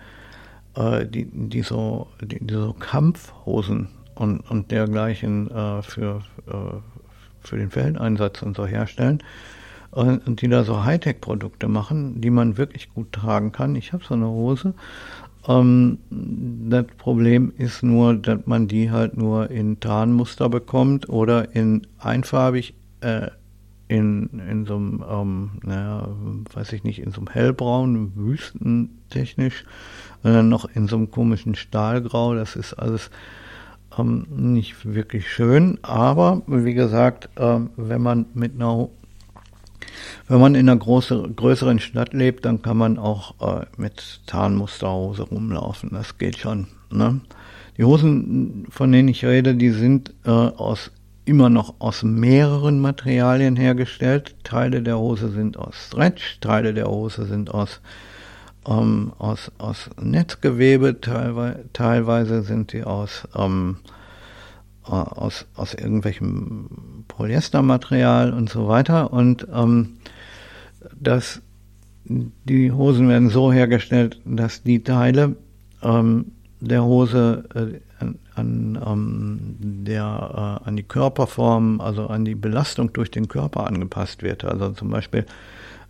[0.76, 6.78] äh, die, die, so, die, die, so Kampfhosen und, und dergleichen äh, für, äh,
[7.40, 9.22] für den Feldeinsatz und so herstellen.
[9.90, 13.76] Und, und die da so Hightech-Produkte machen, die man wirklich gut tragen kann.
[13.76, 14.74] Ich habe so eine Hose
[15.48, 21.86] ähm, das Problem ist nur, dass man die halt nur in Tarnmuster bekommt oder in
[21.98, 23.28] einfarbig, äh,
[23.92, 26.08] in, in so einem, ähm, naja,
[26.54, 29.64] weiß ich nicht, in so einem hellbraun, wüstentechnisch,
[30.22, 32.34] und dann noch in so einem komischen Stahlgrau.
[32.34, 33.10] Das ist alles
[33.98, 38.88] ähm, nicht wirklich schön, aber wie gesagt, ähm, wenn man mit einer
[40.28, 45.24] wenn man in einer große, größeren Stadt lebt, dann kann man auch äh, mit Tarnmusterhose
[45.24, 45.90] rumlaufen.
[45.92, 46.68] Das geht schon.
[46.90, 47.20] Ne?
[47.76, 50.92] Die Hosen, von denen ich rede, die sind äh, aus
[51.24, 54.34] immer noch aus mehreren Materialien hergestellt.
[54.44, 57.80] Teile der Hose sind aus Stretch, Teile der Hose sind aus
[58.66, 63.78] ähm, aus, aus Netzgewebe, teilweise, teilweise sind sie aus ähm,
[64.86, 69.12] äh, aus, aus irgendwelchem Polyestermaterial und so weiter.
[69.12, 69.98] Und ähm,
[71.00, 71.40] das,
[72.04, 75.36] die Hosen werden so hergestellt, dass die Teile
[75.82, 82.34] ähm, der Hose äh, an, an, ähm, der, äh, an die Körperform, also an die
[82.34, 84.44] Belastung durch den Körper angepasst wird.
[84.44, 85.24] Also zum Beispiel,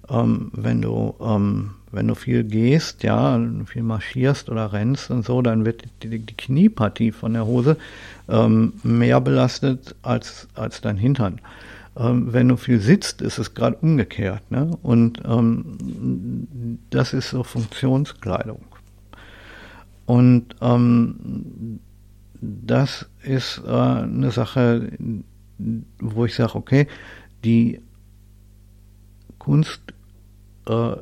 [0.09, 5.43] ähm, wenn du ähm, wenn du viel gehst, ja, viel marschierst oder rennst und so,
[5.43, 7.77] dann wird die, die Kniepartie von der Hose
[8.29, 11.41] ähm, mehr belastet als, als dein Hintern.
[11.95, 14.51] Ähm, wenn du viel sitzt, ist es gerade umgekehrt.
[14.51, 14.71] Ne?
[14.83, 18.63] Und ähm, das ist so Funktionskleidung.
[20.07, 20.47] Und
[22.43, 24.91] das ist äh, eine Sache,
[26.01, 26.89] wo ich sage, okay,
[27.45, 27.81] die
[29.39, 29.81] Kunst
[30.69, 30.97] äh,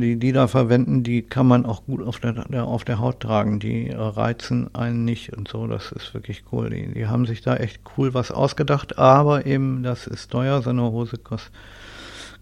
[0.00, 3.20] die die da verwenden, die kann man auch gut auf der, der auf der Haut
[3.20, 3.60] tragen.
[3.60, 5.68] Die äh, reizen einen nicht und so.
[5.68, 6.70] Das ist wirklich cool.
[6.70, 10.60] Die, die haben sich da echt cool was ausgedacht, aber eben, das ist teuer.
[10.62, 11.52] So eine Hose kostet,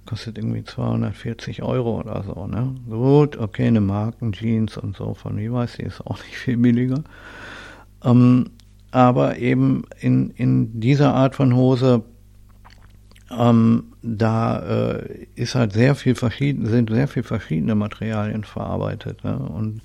[0.07, 2.47] kostet irgendwie 240 Euro oder so.
[2.47, 2.75] Ne?
[2.89, 7.05] Gut, okay, eine Markenjeans und so von Levi's, die ist auch nicht viel billiger.
[8.05, 8.51] Ähm,
[8.91, 12.03] aber eben in, in dieser Art von Hose
[13.31, 19.23] ähm, da äh, ist halt sehr viel verschieden, sind sehr viel verschiedene Materialien verarbeitet.
[19.23, 19.37] Ne?
[19.39, 19.83] Und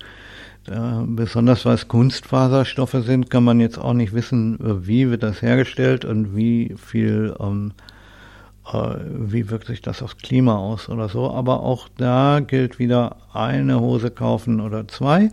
[0.68, 5.42] äh, besonders was Kunstfaserstoffe sind, kann man jetzt auch nicht wissen, äh, wie wird das
[5.42, 7.72] hergestellt und wie viel, ähm,
[8.72, 11.30] äh, wie wirkt sich das aufs Klima aus oder so.
[11.30, 15.30] Aber auch da gilt wieder eine Hose kaufen oder zwei.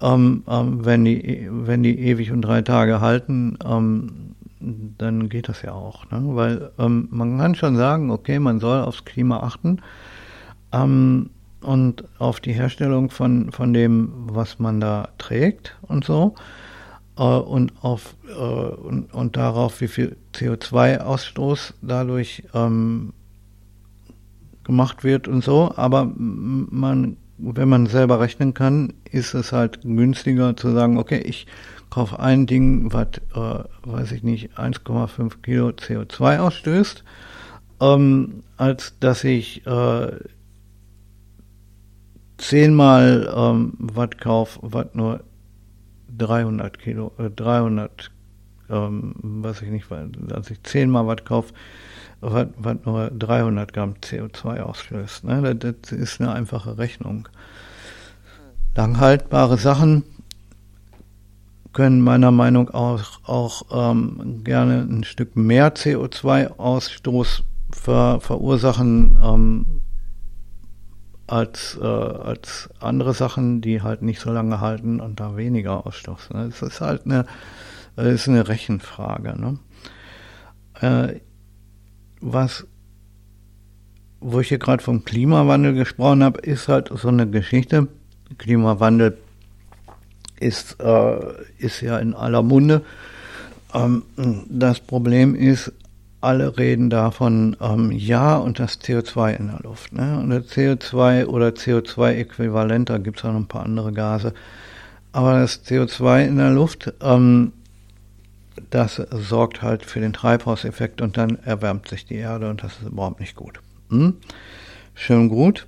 [0.00, 4.34] Ähm, ähm, wenn die wenn die ewig und drei Tage halten, ähm,
[4.98, 6.10] dann geht das ja auch.
[6.10, 6.22] Ne?
[6.22, 9.80] Weil ähm, man kann schon sagen, okay, man soll aufs Klima achten
[10.72, 11.30] ähm,
[11.60, 16.34] und auf die Herstellung von, von dem, was man da trägt und so.
[17.18, 23.12] Äh, und, auf, äh, und, und darauf, wie viel CO2-Ausstoß dadurch ähm,
[24.64, 25.72] gemacht wird und so.
[25.76, 31.46] Aber man, wenn man selber rechnen kann, ist es halt günstiger zu sagen, okay, ich
[31.90, 37.04] kauf ein Ding, was, äh, weiß ich nicht, 1,5 Kilo CO2 ausstößt,
[37.80, 40.12] ähm, als dass ich äh,
[42.38, 45.20] zehnmal ähm, was kauf, was nur
[46.16, 48.10] 300 Kilo, äh, 300,
[48.70, 49.86] ähm, weiß ich nicht,
[50.32, 51.54] als ich zehnmal was kauf, äh,
[52.32, 55.24] was, was nur 300 Gramm CO2 ausstößt.
[55.24, 55.54] Ne?
[55.54, 57.28] Das, das ist eine einfache Rechnung.
[58.74, 60.04] Langhaltbare Sachen
[61.72, 69.82] können meiner Meinung nach auch, auch ähm, gerne ein Stück mehr CO2-Ausstoß ver, verursachen ähm,
[71.26, 76.30] als, äh, als andere Sachen, die halt nicht so lange halten und da weniger Ausstoß.
[76.30, 76.48] Ne?
[76.48, 77.26] Das ist halt eine,
[77.96, 79.34] ist eine Rechenfrage.
[79.40, 79.58] Ne?
[80.80, 81.20] Äh,
[82.20, 82.66] was,
[84.20, 87.88] wo ich hier gerade vom Klimawandel gesprochen habe, ist halt so eine Geschichte.
[88.38, 89.16] Klimawandel
[90.40, 91.18] ist, äh,
[91.58, 92.82] ist ja in aller Munde.
[93.74, 94.02] Ähm,
[94.48, 95.72] das Problem ist,
[96.20, 99.92] alle reden davon, ähm, ja, und das CO2 in der Luft.
[99.92, 100.18] Ne?
[100.18, 104.32] Und das CO2 oder CO2-Äquivalent, da gibt es auch noch ein paar andere Gase.
[105.12, 107.52] Aber das CO2 in der Luft, ähm,
[108.70, 112.88] das sorgt halt für den Treibhauseffekt und dann erwärmt sich die Erde und das ist
[112.88, 113.60] überhaupt nicht gut.
[113.90, 114.14] Hm?
[114.94, 115.66] Schön gut.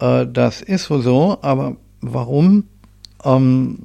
[0.00, 2.64] Äh, das ist wohl so, aber warum?
[3.24, 3.78] Ähm,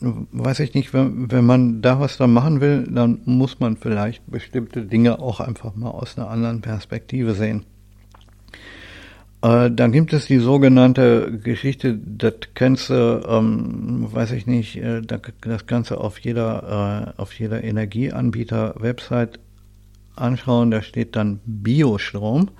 [0.00, 4.22] weiß ich nicht, wenn, wenn man da was dran machen will, dann muss man vielleicht
[4.30, 7.64] bestimmte Dinge auch einfach mal aus einer anderen Perspektive sehen.
[9.42, 15.00] Äh, dann gibt es die sogenannte Geschichte, das kennst du, ähm, weiß ich nicht, äh,
[15.02, 19.38] das Ganze auf jeder, äh, auf jeder Energieanbieter-Website
[20.16, 22.50] anschauen, da steht dann Biostrom.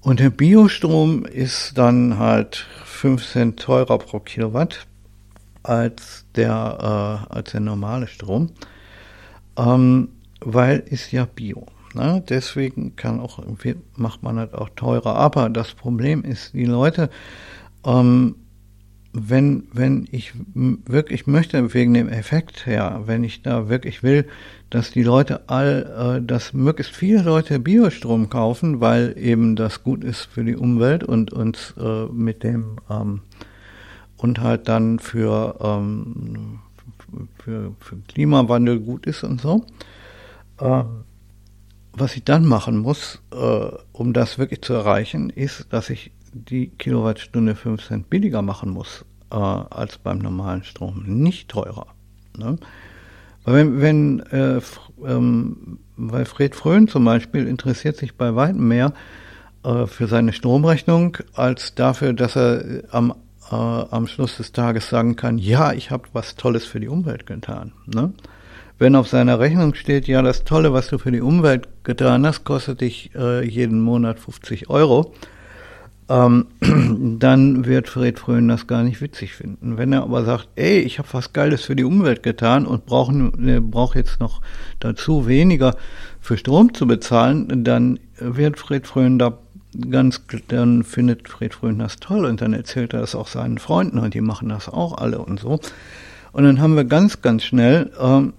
[0.00, 4.86] Und der Biostrom ist dann halt 5 Cent teurer pro Kilowatt
[5.64, 8.50] als der, äh, als der normale Strom,
[9.56, 10.08] ähm,
[10.40, 11.66] weil ist ja Bio.
[11.94, 12.22] Ne?
[12.28, 13.40] Deswegen kann auch,
[13.96, 15.16] macht man halt auch teurer.
[15.16, 17.10] Aber das Problem ist, die Leute,
[17.84, 18.36] ähm,
[19.12, 24.26] wenn, wenn ich wirklich möchte, wegen dem Effekt her, wenn ich da wirklich will,
[24.70, 30.02] dass die Leute all, äh, dass möglichst viele Leute Biostrom kaufen, weil eben das gut
[30.02, 33.20] ist für die Umwelt und uns äh, mit dem ähm,
[34.16, 36.60] und halt dann für, ähm,
[37.38, 39.66] für, für Klimawandel gut ist und so.
[40.58, 40.84] Äh,
[41.92, 46.68] was ich dann machen muss, äh, um das wirklich zu erreichen, ist, dass ich die
[46.68, 51.86] Kilowattstunde 5 Cent billiger machen muss äh, als beim normalen Strom, nicht teurer.
[52.36, 52.56] Ne?
[53.44, 54.60] Weil wenn, wenn äh,
[55.04, 58.92] ähm, weil Fred Fröhn zum Beispiel interessiert sich bei weitem mehr
[59.64, 63.14] äh, für seine Stromrechnung als dafür, dass er am
[63.50, 67.26] äh, am Schluss des Tages sagen kann, ja, ich habe was Tolles für die Umwelt
[67.26, 67.72] getan.
[67.86, 68.12] Ne?
[68.82, 72.42] Wenn auf seiner Rechnung steht, ja, das Tolle, was du für die Umwelt getan hast,
[72.42, 75.14] kostet dich äh, jeden Monat 50 Euro,
[76.08, 76.46] ähm,
[77.20, 79.78] dann wird Fred Fröhn das gar nicht witzig finden.
[79.78, 83.14] Wenn er aber sagt, ey, ich habe was Geiles für die Umwelt getan und brauche
[83.14, 84.40] ne, brauch jetzt noch
[84.80, 85.76] dazu weniger
[86.20, 89.38] für Strom zu bezahlen, dann wird Fred Fröhn da
[89.92, 94.00] ganz, dann findet Fred Fröhn das toll und dann erzählt er das auch seinen Freunden
[94.00, 95.60] und die machen das auch alle und so.
[96.32, 98.32] Und dann haben wir ganz, ganz schnell ähm,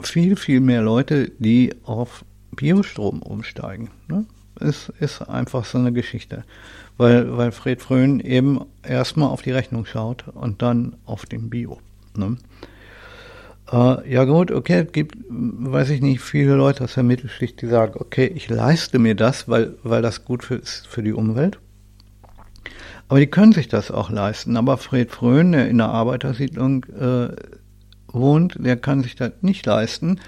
[0.00, 3.90] viel, viel mehr Leute, die auf Biostrom umsteigen.
[4.08, 4.24] Ne?
[4.60, 6.44] Es ist einfach so eine Geschichte.
[6.96, 11.80] Weil, weil Fred Fröhn eben erstmal auf die Rechnung schaut und dann auf den Bio.
[12.16, 12.36] Ne?
[13.72, 17.66] Äh, ja gut, okay, es gibt, weiß ich nicht, viele Leute aus der Mittelschicht, die
[17.66, 21.58] sagen, okay, ich leiste mir das, weil, weil das gut für, ist für die Umwelt.
[23.08, 24.56] Aber die können sich das auch leisten.
[24.56, 27.28] Aber Fred Fröhn, in der Arbeitersiedlung äh,
[28.14, 30.20] wohnt, der kann sich das nicht leisten.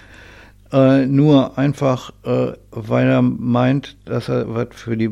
[0.73, 5.11] Äh, nur einfach, äh, weil er meint, dass er was für die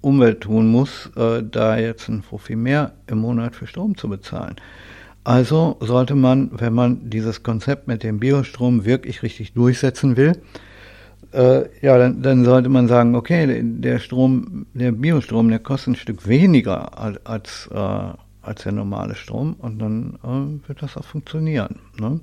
[0.00, 4.56] Umwelt tun muss, äh, da jetzt ein Fuffi mehr im Monat für Strom zu bezahlen.
[5.24, 10.32] Also sollte man, wenn man dieses Konzept mit dem Biostrom wirklich richtig durchsetzen will,
[11.32, 15.96] äh, ja, dann, dann, sollte man sagen, okay, der Strom, der Biostrom, der kostet ein
[15.96, 21.04] Stück weniger als, als, äh, als der normale Strom und dann äh, wird das auch
[21.04, 21.76] funktionieren.
[21.98, 22.20] Ne?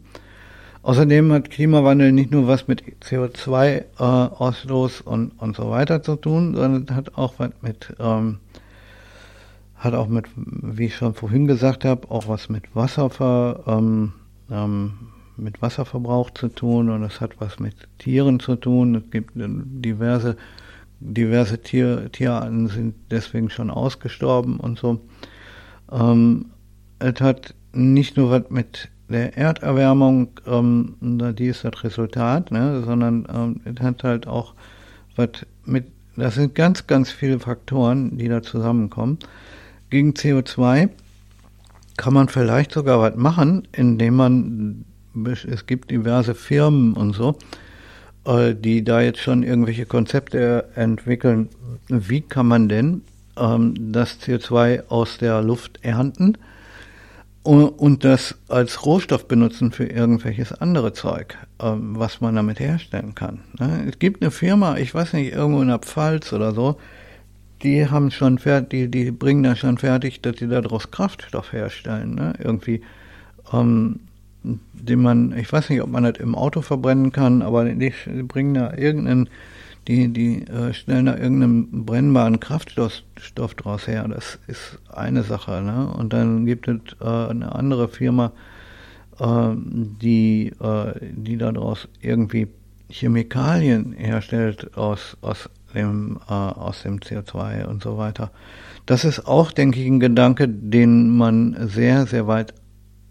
[0.83, 6.55] Außerdem hat Klimawandel nicht nur was mit CO2-Ausstoß äh, und, und so weiter zu tun,
[6.55, 8.39] sondern hat auch was mit ähm,
[9.81, 14.13] hat auch mit, wie ich schon vorhin gesagt habe, auch was mit Wasserver, ähm,
[14.51, 14.93] ähm,
[15.37, 18.93] mit Wasserverbrauch zu tun und es hat was mit Tieren zu tun.
[18.93, 20.37] Es gibt diverse,
[20.99, 25.01] diverse Tier, Tierarten sind deswegen schon ausgestorben und so.
[25.91, 26.45] Ähm,
[26.99, 33.27] es hat nicht nur was mit der Erderwärmung, ähm, die ist das Resultat, ne, sondern
[33.33, 34.53] ähm, es hat halt auch
[35.15, 35.29] was
[35.65, 35.85] mit,
[36.15, 39.19] das sind ganz, ganz viele Faktoren, die da zusammenkommen
[39.91, 40.89] gegen CO2
[41.97, 44.85] kann man vielleicht sogar was machen, indem man,
[45.25, 47.37] es gibt diverse Firmen und so,
[48.25, 51.49] äh, die da jetzt schon irgendwelche Konzepte entwickeln.
[51.89, 53.01] Wie kann man denn
[53.41, 56.37] ähm, das CO2 aus der Luft ernten
[57.43, 63.15] und, und das als Rohstoff benutzen für irgendwelches andere Zeug, ähm, was man damit herstellen
[63.15, 63.39] kann?
[63.59, 63.85] Ne?
[63.89, 66.77] Es gibt eine Firma, ich weiß nicht, irgendwo in der Pfalz oder so,
[67.63, 72.15] die haben schon fertig, die, die bringen da schon fertig, dass sie daraus Kraftstoff herstellen,
[72.15, 72.33] ne?
[72.39, 72.81] Irgendwie,
[73.53, 73.99] ähm,
[74.43, 78.23] den man, ich weiß nicht, ob man das im Auto verbrennen kann, aber die, die
[78.23, 79.29] bringen da irgendeinen,
[79.87, 84.07] die, die äh, stellen da irgendeinen brennbaren Kraftstoff Stoff draus her.
[84.07, 85.91] Das ist eine Sache, ne?
[85.97, 88.31] Und dann gibt es äh, eine andere Firma,
[89.19, 92.47] äh, die, äh, die daraus irgendwie
[92.89, 98.31] Chemikalien herstellt aus, aus dem, äh, aus dem CO2 und so weiter.
[98.85, 102.53] Das ist auch, denke ich, ein Gedanke, den man sehr, sehr weit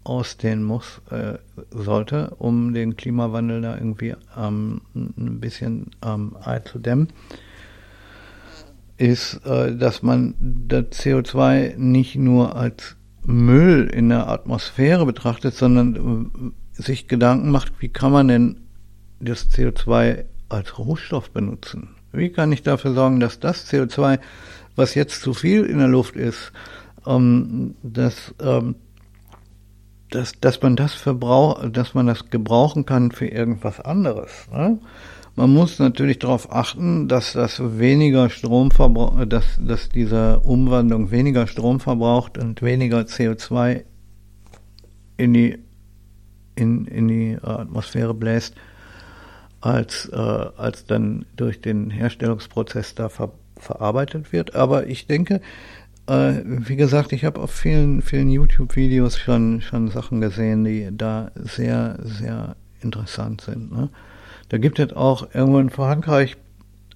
[0.03, 1.37] ausdehnen muss, äh,
[1.71, 7.09] sollte, um den Klimawandel da irgendwie ähm, ein bisschen ähm, einzudämmen,
[8.97, 16.53] ist, äh, dass man das CO2 nicht nur als Müll in der Atmosphäre betrachtet, sondern
[16.77, 18.61] äh, sich Gedanken macht, wie kann man denn
[19.19, 21.89] das CO2 als Rohstoff benutzen?
[22.11, 24.19] Wie kann ich dafür sorgen, dass das CO2,
[24.75, 26.51] was jetzt zu viel in der Luft ist,
[27.05, 28.75] ähm, dass, ähm,
[30.11, 34.47] dass, dass man das verbraucht, dass man das gebrauchen kann für irgendwas anderes.
[34.51, 34.79] Ne?
[35.35, 38.69] Man muss natürlich darauf achten, dass das weniger Strom
[39.27, 43.85] dass, dass diese Umwandlung weniger Strom verbraucht und weniger CO2
[45.15, 45.57] in die,
[46.55, 48.55] in, in die Atmosphäre bläst,
[49.61, 53.31] als, äh, als dann durch den Herstellungsprozess da ver
[53.61, 54.55] verarbeitet wird.
[54.55, 55.39] Aber ich denke,
[56.07, 61.99] wie gesagt, ich habe auf vielen, vielen YouTube-Videos schon, schon Sachen gesehen, die da sehr,
[62.01, 63.71] sehr interessant sind.
[63.71, 63.89] Ne?
[64.49, 66.35] Da gibt es auch irgendwo in Frankreich,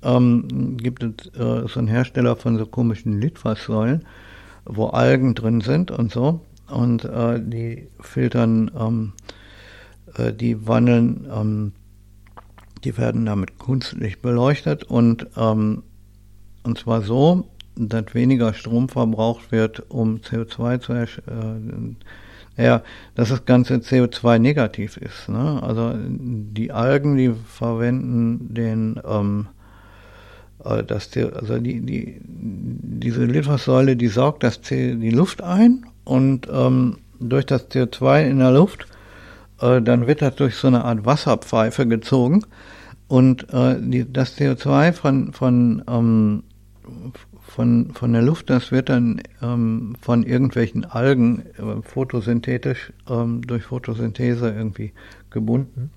[0.04, 4.06] ähm, gibt es äh, so einen Hersteller von so komischen Litfaßsäulen,
[4.66, 6.42] wo Algen drin sind und so.
[6.68, 9.14] Und äh, die filtern, ähm,
[10.18, 11.72] äh, die wandeln ähm,
[12.86, 15.84] die werden damit künstlich beleuchtet und, ähm,
[16.64, 22.84] und zwar so, dass weniger Strom verbraucht wird, um CO2 zu äh, ja,
[23.16, 25.28] dass das Ganze CO2 negativ ist.
[25.28, 25.62] Ne?
[25.62, 29.48] Also die Algen, die verwenden den ähm,
[30.64, 36.98] äh, das, also die, die, diese Litfaßsäule, die saugt das die Luft ein und ähm,
[37.20, 38.88] durch das CO2 in der Luft,
[39.62, 42.44] äh, dann wird das durch so eine Art Wasserpfeife gezogen
[43.08, 46.44] und äh, die, das CO2 von, von, ähm,
[47.56, 53.64] von, von der Luft, das wird dann ähm, von irgendwelchen Algen äh, photosynthetisch ähm, durch
[53.64, 54.92] Photosynthese irgendwie
[55.30, 55.90] gebunden.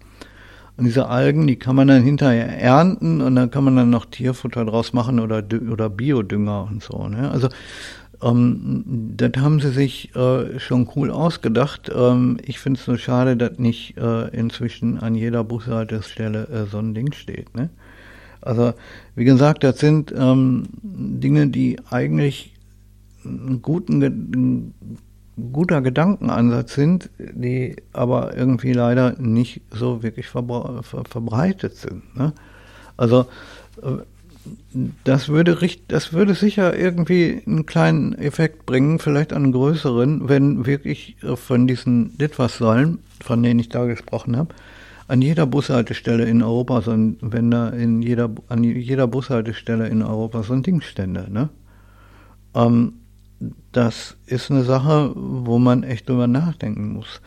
[0.77, 4.05] Und diese Algen, die kann man dann hinterher ernten und dann kann man dann noch
[4.05, 5.43] Tierfutter draus machen oder,
[5.73, 7.09] oder Biodünger und so.
[7.09, 7.29] Ne?
[7.29, 7.49] Also
[8.23, 8.85] ähm,
[9.17, 11.91] das haben sie sich äh, schon cool ausgedacht.
[11.93, 16.79] Ähm, ich finde es nur schade, dass nicht äh, inzwischen an jeder Bushaltestelle äh, so
[16.79, 17.57] ein Ding steht.
[17.57, 17.71] Ne?
[18.41, 18.75] Also,
[19.15, 22.55] wie gesagt, das sind ähm, Dinge, die eigentlich
[23.25, 24.75] ein, guten, ein
[25.53, 32.17] guter Gedankenansatz sind, die aber irgendwie leider nicht so wirklich verbreitet sind.
[32.17, 32.33] Ne?
[32.97, 33.27] Also,
[33.83, 34.03] äh,
[35.05, 35.59] das würde,
[35.89, 41.67] das würde sicher irgendwie einen kleinen Effekt bringen, vielleicht einen größeren, wenn wirklich äh, von
[41.67, 44.55] diesen Litfaßsäulen, von denen ich da gesprochen habe,
[45.09, 50.03] an jeder Bushaltestelle in Europa, so ein, wenn da in jeder, an jeder Bushaltestelle in
[50.03, 51.49] Europa so ein Ding stände, ne?
[52.55, 52.95] Ähm,
[53.73, 57.21] das ist eine Sache, wo man echt drüber nachdenken muss.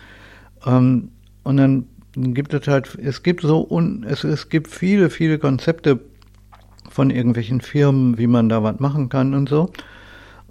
[0.65, 1.09] Ähm,
[1.43, 5.99] und dann gibt es halt, es gibt so, un, es, es gibt viele, viele Konzepte,
[6.91, 9.71] von irgendwelchen Firmen, wie man da was machen kann und so.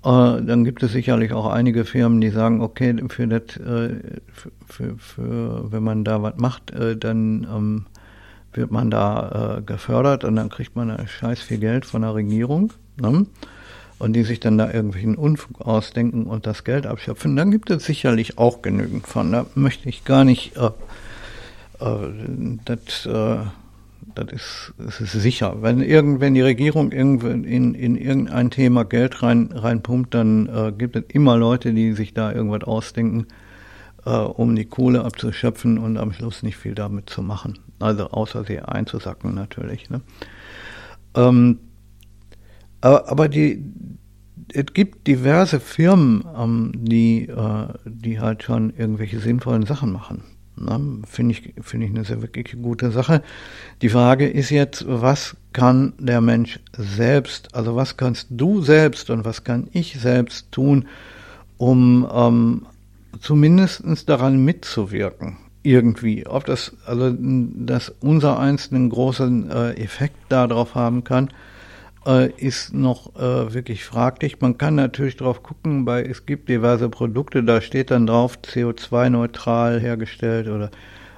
[0.04, 4.20] Äh, dann gibt es sicherlich auch einige Firmen, die sagen, okay, für das, äh,
[4.66, 7.86] für, für, wenn man da was macht, äh, dann ähm,
[8.52, 12.72] wird man da gefördert und dann kriegt man da scheiß viel Geld von der Regierung.
[13.00, 13.26] Ne?
[14.00, 17.36] Und die sich dann da irgendwelchen Unfug ausdenken und das Geld abschöpfen.
[17.36, 19.30] Dann gibt es sicherlich auch genügend von.
[19.30, 20.70] Da möchte ich gar nicht äh,
[21.80, 23.08] äh, das
[24.14, 25.62] das ist, das ist sicher.
[25.62, 30.96] Wenn irgendwann die Regierung in, in, in irgendein Thema Geld rein, reinpumpt, dann äh, gibt
[30.96, 33.26] es immer Leute, die sich da irgendwas ausdenken,
[34.04, 37.58] äh, um die Kohle abzuschöpfen und am Schluss nicht viel damit zu machen.
[37.78, 39.90] Also außer sie einzusacken natürlich.
[39.90, 40.00] Ne?
[41.14, 41.58] Ähm,
[42.80, 43.62] aber, aber die,
[44.52, 50.22] es gibt diverse Firmen, ähm, die, äh, die halt schon irgendwelche sinnvollen Sachen machen.
[51.06, 53.22] Finde ich, finde ich eine sehr wirklich gute Sache.
[53.82, 59.24] Die Frage ist jetzt, was kann der Mensch selbst, also was kannst du selbst und
[59.24, 60.86] was kann ich selbst tun,
[61.56, 62.66] um ähm,
[63.20, 65.38] zumindest daran mitzuwirken?
[65.62, 66.26] Irgendwie.
[66.26, 71.30] Ob das, also, dass unser eins einen großen äh, Effekt darauf haben kann,
[72.06, 74.40] äh, ist noch äh, wirklich fraglich.
[74.40, 79.80] Man kann natürlich drauf gucken, weil es gibt diverse Produkte, da steht dann drauf CO2-neutral
[79.80, 80.70] hergestellt oder,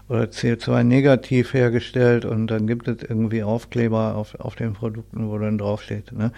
[0.09, 5.59] oder CO2-negativ hergestellt und dann gibt es irgendwie Aufkleber auf, auf den Produkten, wo dann
[5.59, 6.13] draufsteht.
[6.13, 6.33] Ne?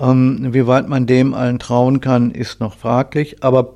[0.00, 3.44] Ähm, wie weit man dem allen trauen kann, ist noch fraglich.
[3.44, 3.74] Aber,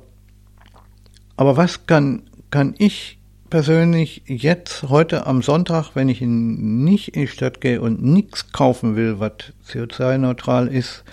[1.37, 3.16] aber was kann, kann ich
[3.49, 8.95] persönlich jetzt heute am Sonntag, wenn ich nicht in die Stadt gehe und nichts kaufen
[8.95, 11.03] will, was CO2-neutral ist,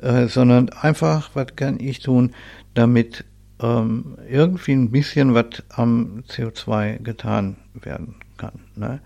[0.00, 2.32] äh, sondern einfach, was kann ich tun,
[2.74, 3.24] damit
[3.62, 8.60] ähm, irgendwie ein bisschen was am CO2 getan werden kann.
[8.76, 9.00] Ne?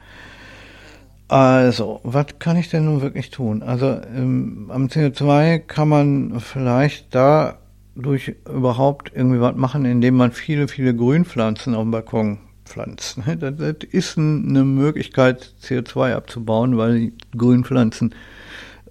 [1.28, 3.62] Also, was kann ich denn nun wirklich tun?
[3.62, 7.58] Also ähm, am CO2 kann man vielleicht da
[7.96, 13.18] durch überhaupt irgendwie was machen, indem man viele, viele Grünpflanzen auf dem Balkon pflanzt.
[13.38, 18.14] Das, ist eine Möglichkeit, CO2 abzubauen, weil die Grünpflanzen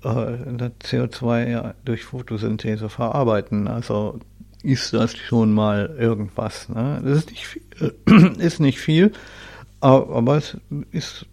[0.03, 3.67] äh, das CO2 ja durch Photosynthese verarbeiten.
[3.67, 4.19] Also
[4.63, 6.69] ist das schon mal irgendwas.
[6.69, 7.01] Ne?
[7.03, 7.61] Das ist nicht viel,
[8.39, 9.11] ist nicht viel
[9.85, 10.57] aber es
[10.91, 11.25] ist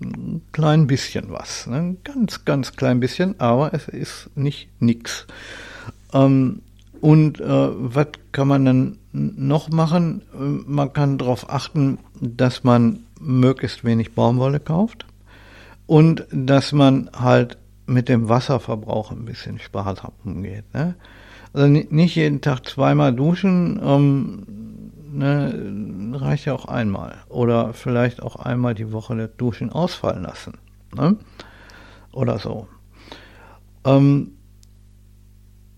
[0.00, 1.66] ein klein bisschen was.
[1.66, 1.76] Ne?
[1.76, 5.26] Ein ganz, ganz klein bisschen, aber es ist nicht nix.
[6.12, 6.60] Ähm,
[7.04, 10.22] und äh, was kann man dann noch machen?
[10.32, 15.04] Man kann darauf achten, dass man möglichst wenig Baumwolle kauft
[15.84, 20.64] und dass man halt mit dem Wasserverbrauch ein bisschen sparsam umgeht.
[20.72, 20.94] Ne?
[21.52, 24.46] Also nicht jeden Tag zweimal duschen, ähm,
[25.12, 27.16] ne, reicht ja auch einmal.
[27.28, 30.54] Oder vielleicht auch einmal die Woche das Duschen ausfallen lassen.
[30.96, 31.18] Ne?
[32.12, 32.66] Oder so.
[33.84, 34.33] Ähm,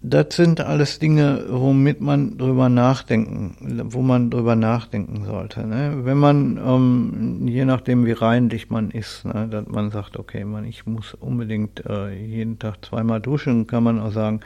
[0.09, 3.57] das sind alles Dinge, womit man drüber nachdenken,
[3.90, 5.66] wo man drüber nachdenken sollte.
[5.66, 6.04] Ne?
[6.04, 10.64] Wenn man, ähm, je nachdem wie reinlich man ist, ne, dass man sagt, okay, man,
[10.64, 14.40] ich muss unbedingt äh, jeden Tag zweimal duschen, kann man auch sagen,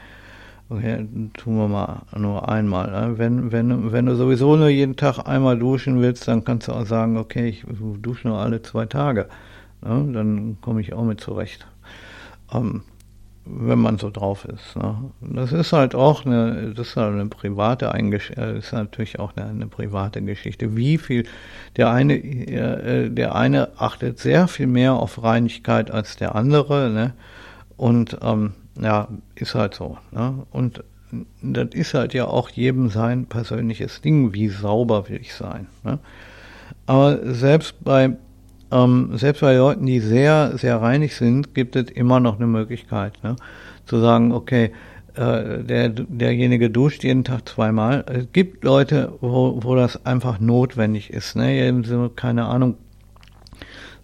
[0.69, 1.07] okay,
[1.37, 2.89] tun wir mal nur einmal.
[2.89, 3.17] Ne?
[3.19, 6.87] Wenn, wenn, wenn du sowieso nur jeden Tag einmal duschen willst, dann kannst du auch
[6.87, 7.65] sagen, okay, ich
[8.01, 9.27] dusche nur alle zwei Tage.
[9.83, 10.09] Ne?
[10.11, 11.67] Dann komme ich auch mit zurecht.
[12.51, 12.81] Ähm,
[13.45, 14.75] wenn man so drauf ist.
[14.75, 15.11] Ne?
[15.21, 19.35] Das ist halt auch eine, das ist halt eine private Eingesch äh, ist natürlich auch
[19.35, 20.75] eine, eine, private Geschichte.
[20.75, 21.25] Wie viel
[21.75, 27.13] der eine, äh, der eine achtet sehr viel mehr auf Reinigkeit als der andere, ne?
[27.77, 29.97] Und ähm, ja, ist halt so.
[30.11, 30.45] Ne?
[30.51, 30.83] Und
[31.41, 35.67] das ist halt ja auch jedem sein persönliches Ding, wie sauber will ich sein.
[35.83, 35.99] Ne?
[36.85, 38.15] Aber selbst bei
[38.71, 43.23] ähm, selbst bei Leuten, die sehr, sehr reinig sind, gibt es immer noch eine Möglichkeit,
[43.23, 43.35] ne?
[43.85, 44.71] zu sagen, okay,
[45.15, 48.05] äh, der, derjenige duscht jeden Tag zweimal.
[48.07, 51.35] Es gibt Leute, wo, wo das einfach notwendig ist.
[51.35, 51.81] Ne?
[52.15, 52.75] Keine Ahnung,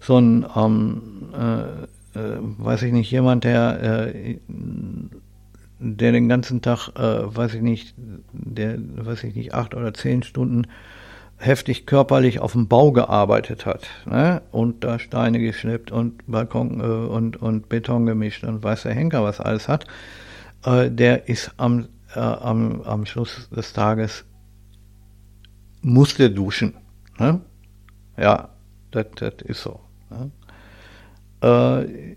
[0.00, 1.02] so ein, ähm,
[1.34, 4.38] äh, äh, weiß ich nicht, jemand, der, äh,
[5.78, 7.94] der den ganzen Tag, weiß ich nicht,
[8.32, 10.66] der, weiß ich nicht, acht oder zehn Stunden
[11.38, 14.42] heftig körperlich auf dem Bau gearbeitet hat ne?
[14.50, 19.22] und da Steine geschleppt und Balkon äh, und, und Beton gemischt und weiß der Henker
[19.22, 19.86] was alles hat,
[20.64, 24.24] äh, der ist am, äh, am, am Schluss des Tages
[25.80, 26.74] musste duschen.
[27.18, 27.40] Ne?
[28.16, 28.50] Ja,
[28.90, 29.06] das
[29.44, 29.80] ist so.
[30.10, 30.30] Ne?
[31.40, 32.16] Äh,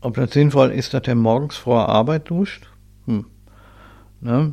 [0.00, 2.66] ob das sinnvoll ist, dass er morgens vor Arbeit duscht?
[3.06, 3.26] Hm.
[4.20, 4.52] Ne?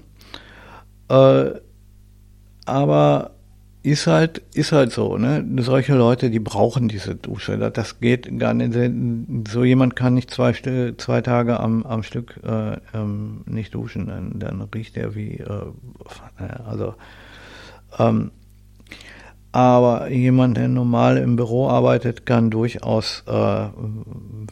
[1.10, 1.60] Äh,
[2.70, 3.32] aber
[3.82, 5.46] ist halt, ist halt so, ne?
[5.60, 7.58] Solche Leute, die brauchen diese Dusche.
[7.58, 8.74] Das geht gar nicht.
[9.50, 10.52] So jemand kann nicht zwei,
[10.98, 15.72] zwei Tage am, am Stück äh, ähm, nicht duschen, dann, dann riecht er wie, äh,
[16.68, 16.96] also
[17.98, 18.32] ähm,
[19.52, 23.32] aber jemand, der normal im Büro arbeitet, kann durchaus, äh,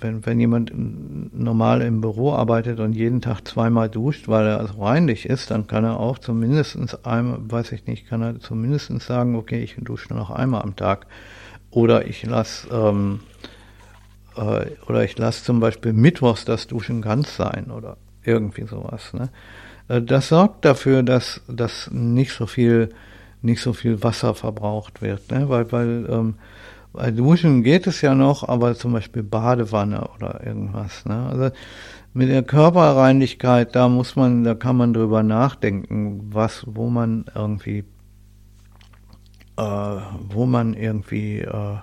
[0.02, 0.72] wenn, wenn jemand
[1.38, 5.68] normal im Büro arbeitet und jeden Tag zweimal duscht, weil er also reinlich ist, dann
[5.68, 10.10] kann er auch zumindest einmal, weiß ich nicht, kann er zumindest sagen, okay, ich dusche
[10.10, 11.06] nur noch einmal am Tag.
[11.70, 13.20] Oder ich lasse ähm,
[14.36, 19.14] äh, oder ich lasse zum Beispiel mittwochs das Duschen ganz sein oder irgendwie sowas.
[19.14, 19.30] Ne?
[19.89, 22.89] Äh, das sorgt dafür, dass, dass nicht so viel
[23.42, 25.32] nicht so viel Wasser verbraucht wird.
[25.32, 25.50] Ne?
[25.50, 26.36] Weil, weil ähm,
[26.94, 31.06] bei Duschen geht es ja noch, aber zum Beispiel Badewanne oder irgendwas.
[31.06, 31.28] Ne?
[31.30, 31.50] Also
[32.14, 37.84] mit der Körperreinigkeit, da muss man, da kann man drüber nachdenken, was, wo man irgendwie
[39.58, 39.62] äh,
[40.30, 41.78] wo man irgendwie äh,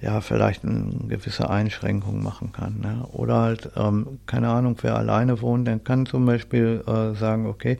[0.00, 2.80] ja vielleicht eine gewisse Einschränkung machen kann.
[2.80, 3.06] Ne?
[3.12, 7.78] Oder halt, ähm, keine Ahnung, wer alleine wohnt, der kann zum Beispiel äh, sagen, okay,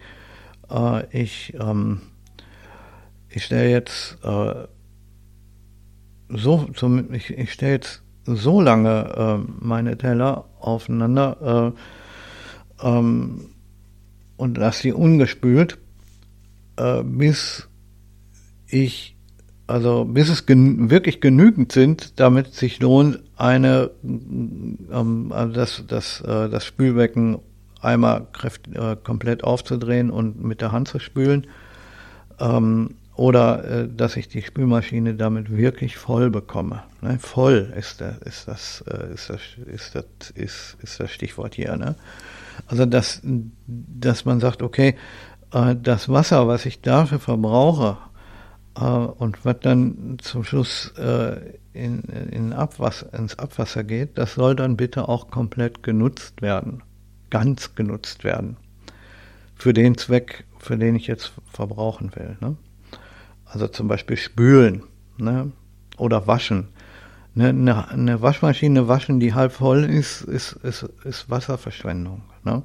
[0.71, 2.01] äh, ich, ähm,
[3.35, 4.67] ich stelle jetzt äh,
[6.29, 11.75] so, zum, ich, ich stelle jetzt so lange äh, meine Teller aufeinander
[12.81, 13.47] äh, ähm,
[14.37, 15.79] und lasse sie ungespült,
[16.77, 17.69] äh, bis
[18.67, 19.17] ich
[19.67, 26.21] also bis es gen wirklich genügend sind, damit sich lohnt, eine ähm, also das, das,
[26.21, 27.39] äh, das Spülbecken
[27.81, 31.47] einmal kräft, äh, komplett aufzudrehen und mit der Hand zu spülen.
[32.39, 36.83] Ähm, oder äh, dass ich die Spülmaschine damit wirklich voll bekomme.
[37.03, 37.21] Ne?
[37.21, 41.77] Voll ist, der, ist, das, äh, ist, das, ist, das, ist, ist das Stichwort hier.
[41.77, 41.95] Ne?
[42.67, 44.97] Also dass, dass man sagt, okay,
[45.53, 47.97] äh, das Wasser, was ich dafür verbrauche,
[48.75, 51.37] äh, und was dann zum Schluss äh,
[51.75, 56.83] in, in Abwasser, ins Abwasser geht, das soll dann bitte auch komplett genutzt werden,
[57.31, 58.57] ganz genutzt werden.
[59.55, 62.37] Für den Zweck, für den ich jetzt verbrauchen will.
[62.41, 62.57] Ne?
[63.53, 64.83] Also zum Beispiel spülen
[65.19, 65.53] ne?
[65.99, 66.69] oder waschen.
[67.35, 72.23] Eine, eine, eine, Waschmaschine waschen, die halb voll ist, ist, ist, ist Wasserverschwendung.
[72.45, 72.63] Ne?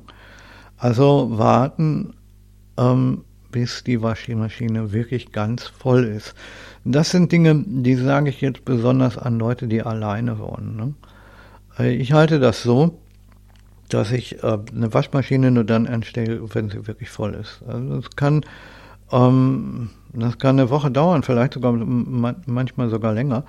[0.78, 2.14] Also warten,
[2.78, 6.36] ähm, bis die Waschmaschine wirklich ganz voll ist.
[6.86, 10.76] Das sind Dinge, die sage ich jetzt besonders an Leute, die alleine wohnen.
[10.76, 10.94] Ne?
[11.80, 13.00] Äh, ich halte das so,
[13.90, 17.62] dass ich äh, eine Waschmaschine nur dann anstelle, wenn sie wirklich voll ist.
[17.68, 18.46] Also es kann,
[19.12, 23.44] ähm, das kann eine Woche dauern, vielleicht sogar manchmal sogar länger,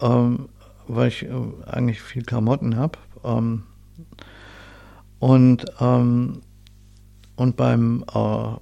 [0.00, 0.48] ähm,
[0.88, 1.30] weil ich äh,
[1.66, 2.98] eigentlich viel Klamotten habe.
[3.24, 3.64] Ähm,
[5.18, 6.40] und ähm,
[7.36, 8.56] und beim äh,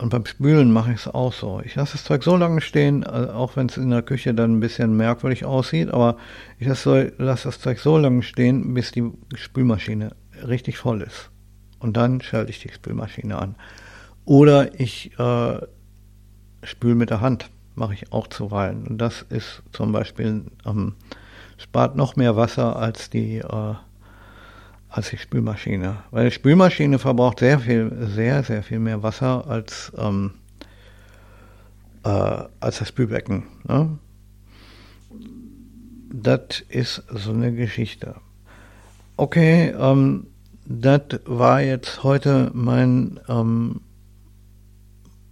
[0.00, 1.60] und beim Spülen mache ich es auch so.
[1.64, 4.56] Ich lasse das Zeug so lange stehen, äh, auch wenn es in der Küche dann
[4.56, 6.16] ein bisschen merkwürdig aussieht, aber
[6.58, 10.12] ich lasse, das Zeug so lange stehen, bis die Spülmaschine
[10.46, 11.30] richtig voll ist.
[11.80, 13.56] Und dann schalte ich die Spülmaschine an.
[14.24, 15.58] Oder ich äh,
[16.62, 18.86] spüle mit der Hand, mache ich auch zuweilen.
[18.86, 20.94] Und das ist zum Beispiel, ähm,
[21.56, 23.74] spart noch mehr Wasser als die äh,
[24.88, 25.96] als die Spülmaschine.
[26.10, 30.32] Weil die Spülmaschine verbraucht sehr viel, sehr, sehr viel mehr Wasser als, ähm,
[32.04, 32.08] äh,
[32.60, 33.44] als das Spülbecken.
[33.66, 33.98] Ne?
[36.10, 38.14] Das ist so eine Geschichte.
[39.16, 40.26] Okay, ähm,
[40.64, 43.80] das war jetzt heute mein, ähm,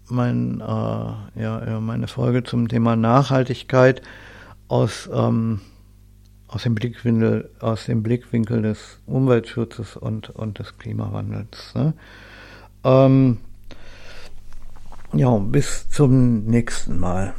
[0.09, 4.03] mein, äh, ja, meine Folge zum Thema Nachhaltigkeit
[4.69, 5.61] aus ähm,
[6.49, 11.75] aus dem Blickwinkel, aus dem Blickwinkel des Umweltschutzes und, und des Klimawandels.
[11.75, 11.95] Ne?
[12.85, 13.39] Ähm,
[15.13, 17.35] ja, bis zum nächsten Mal.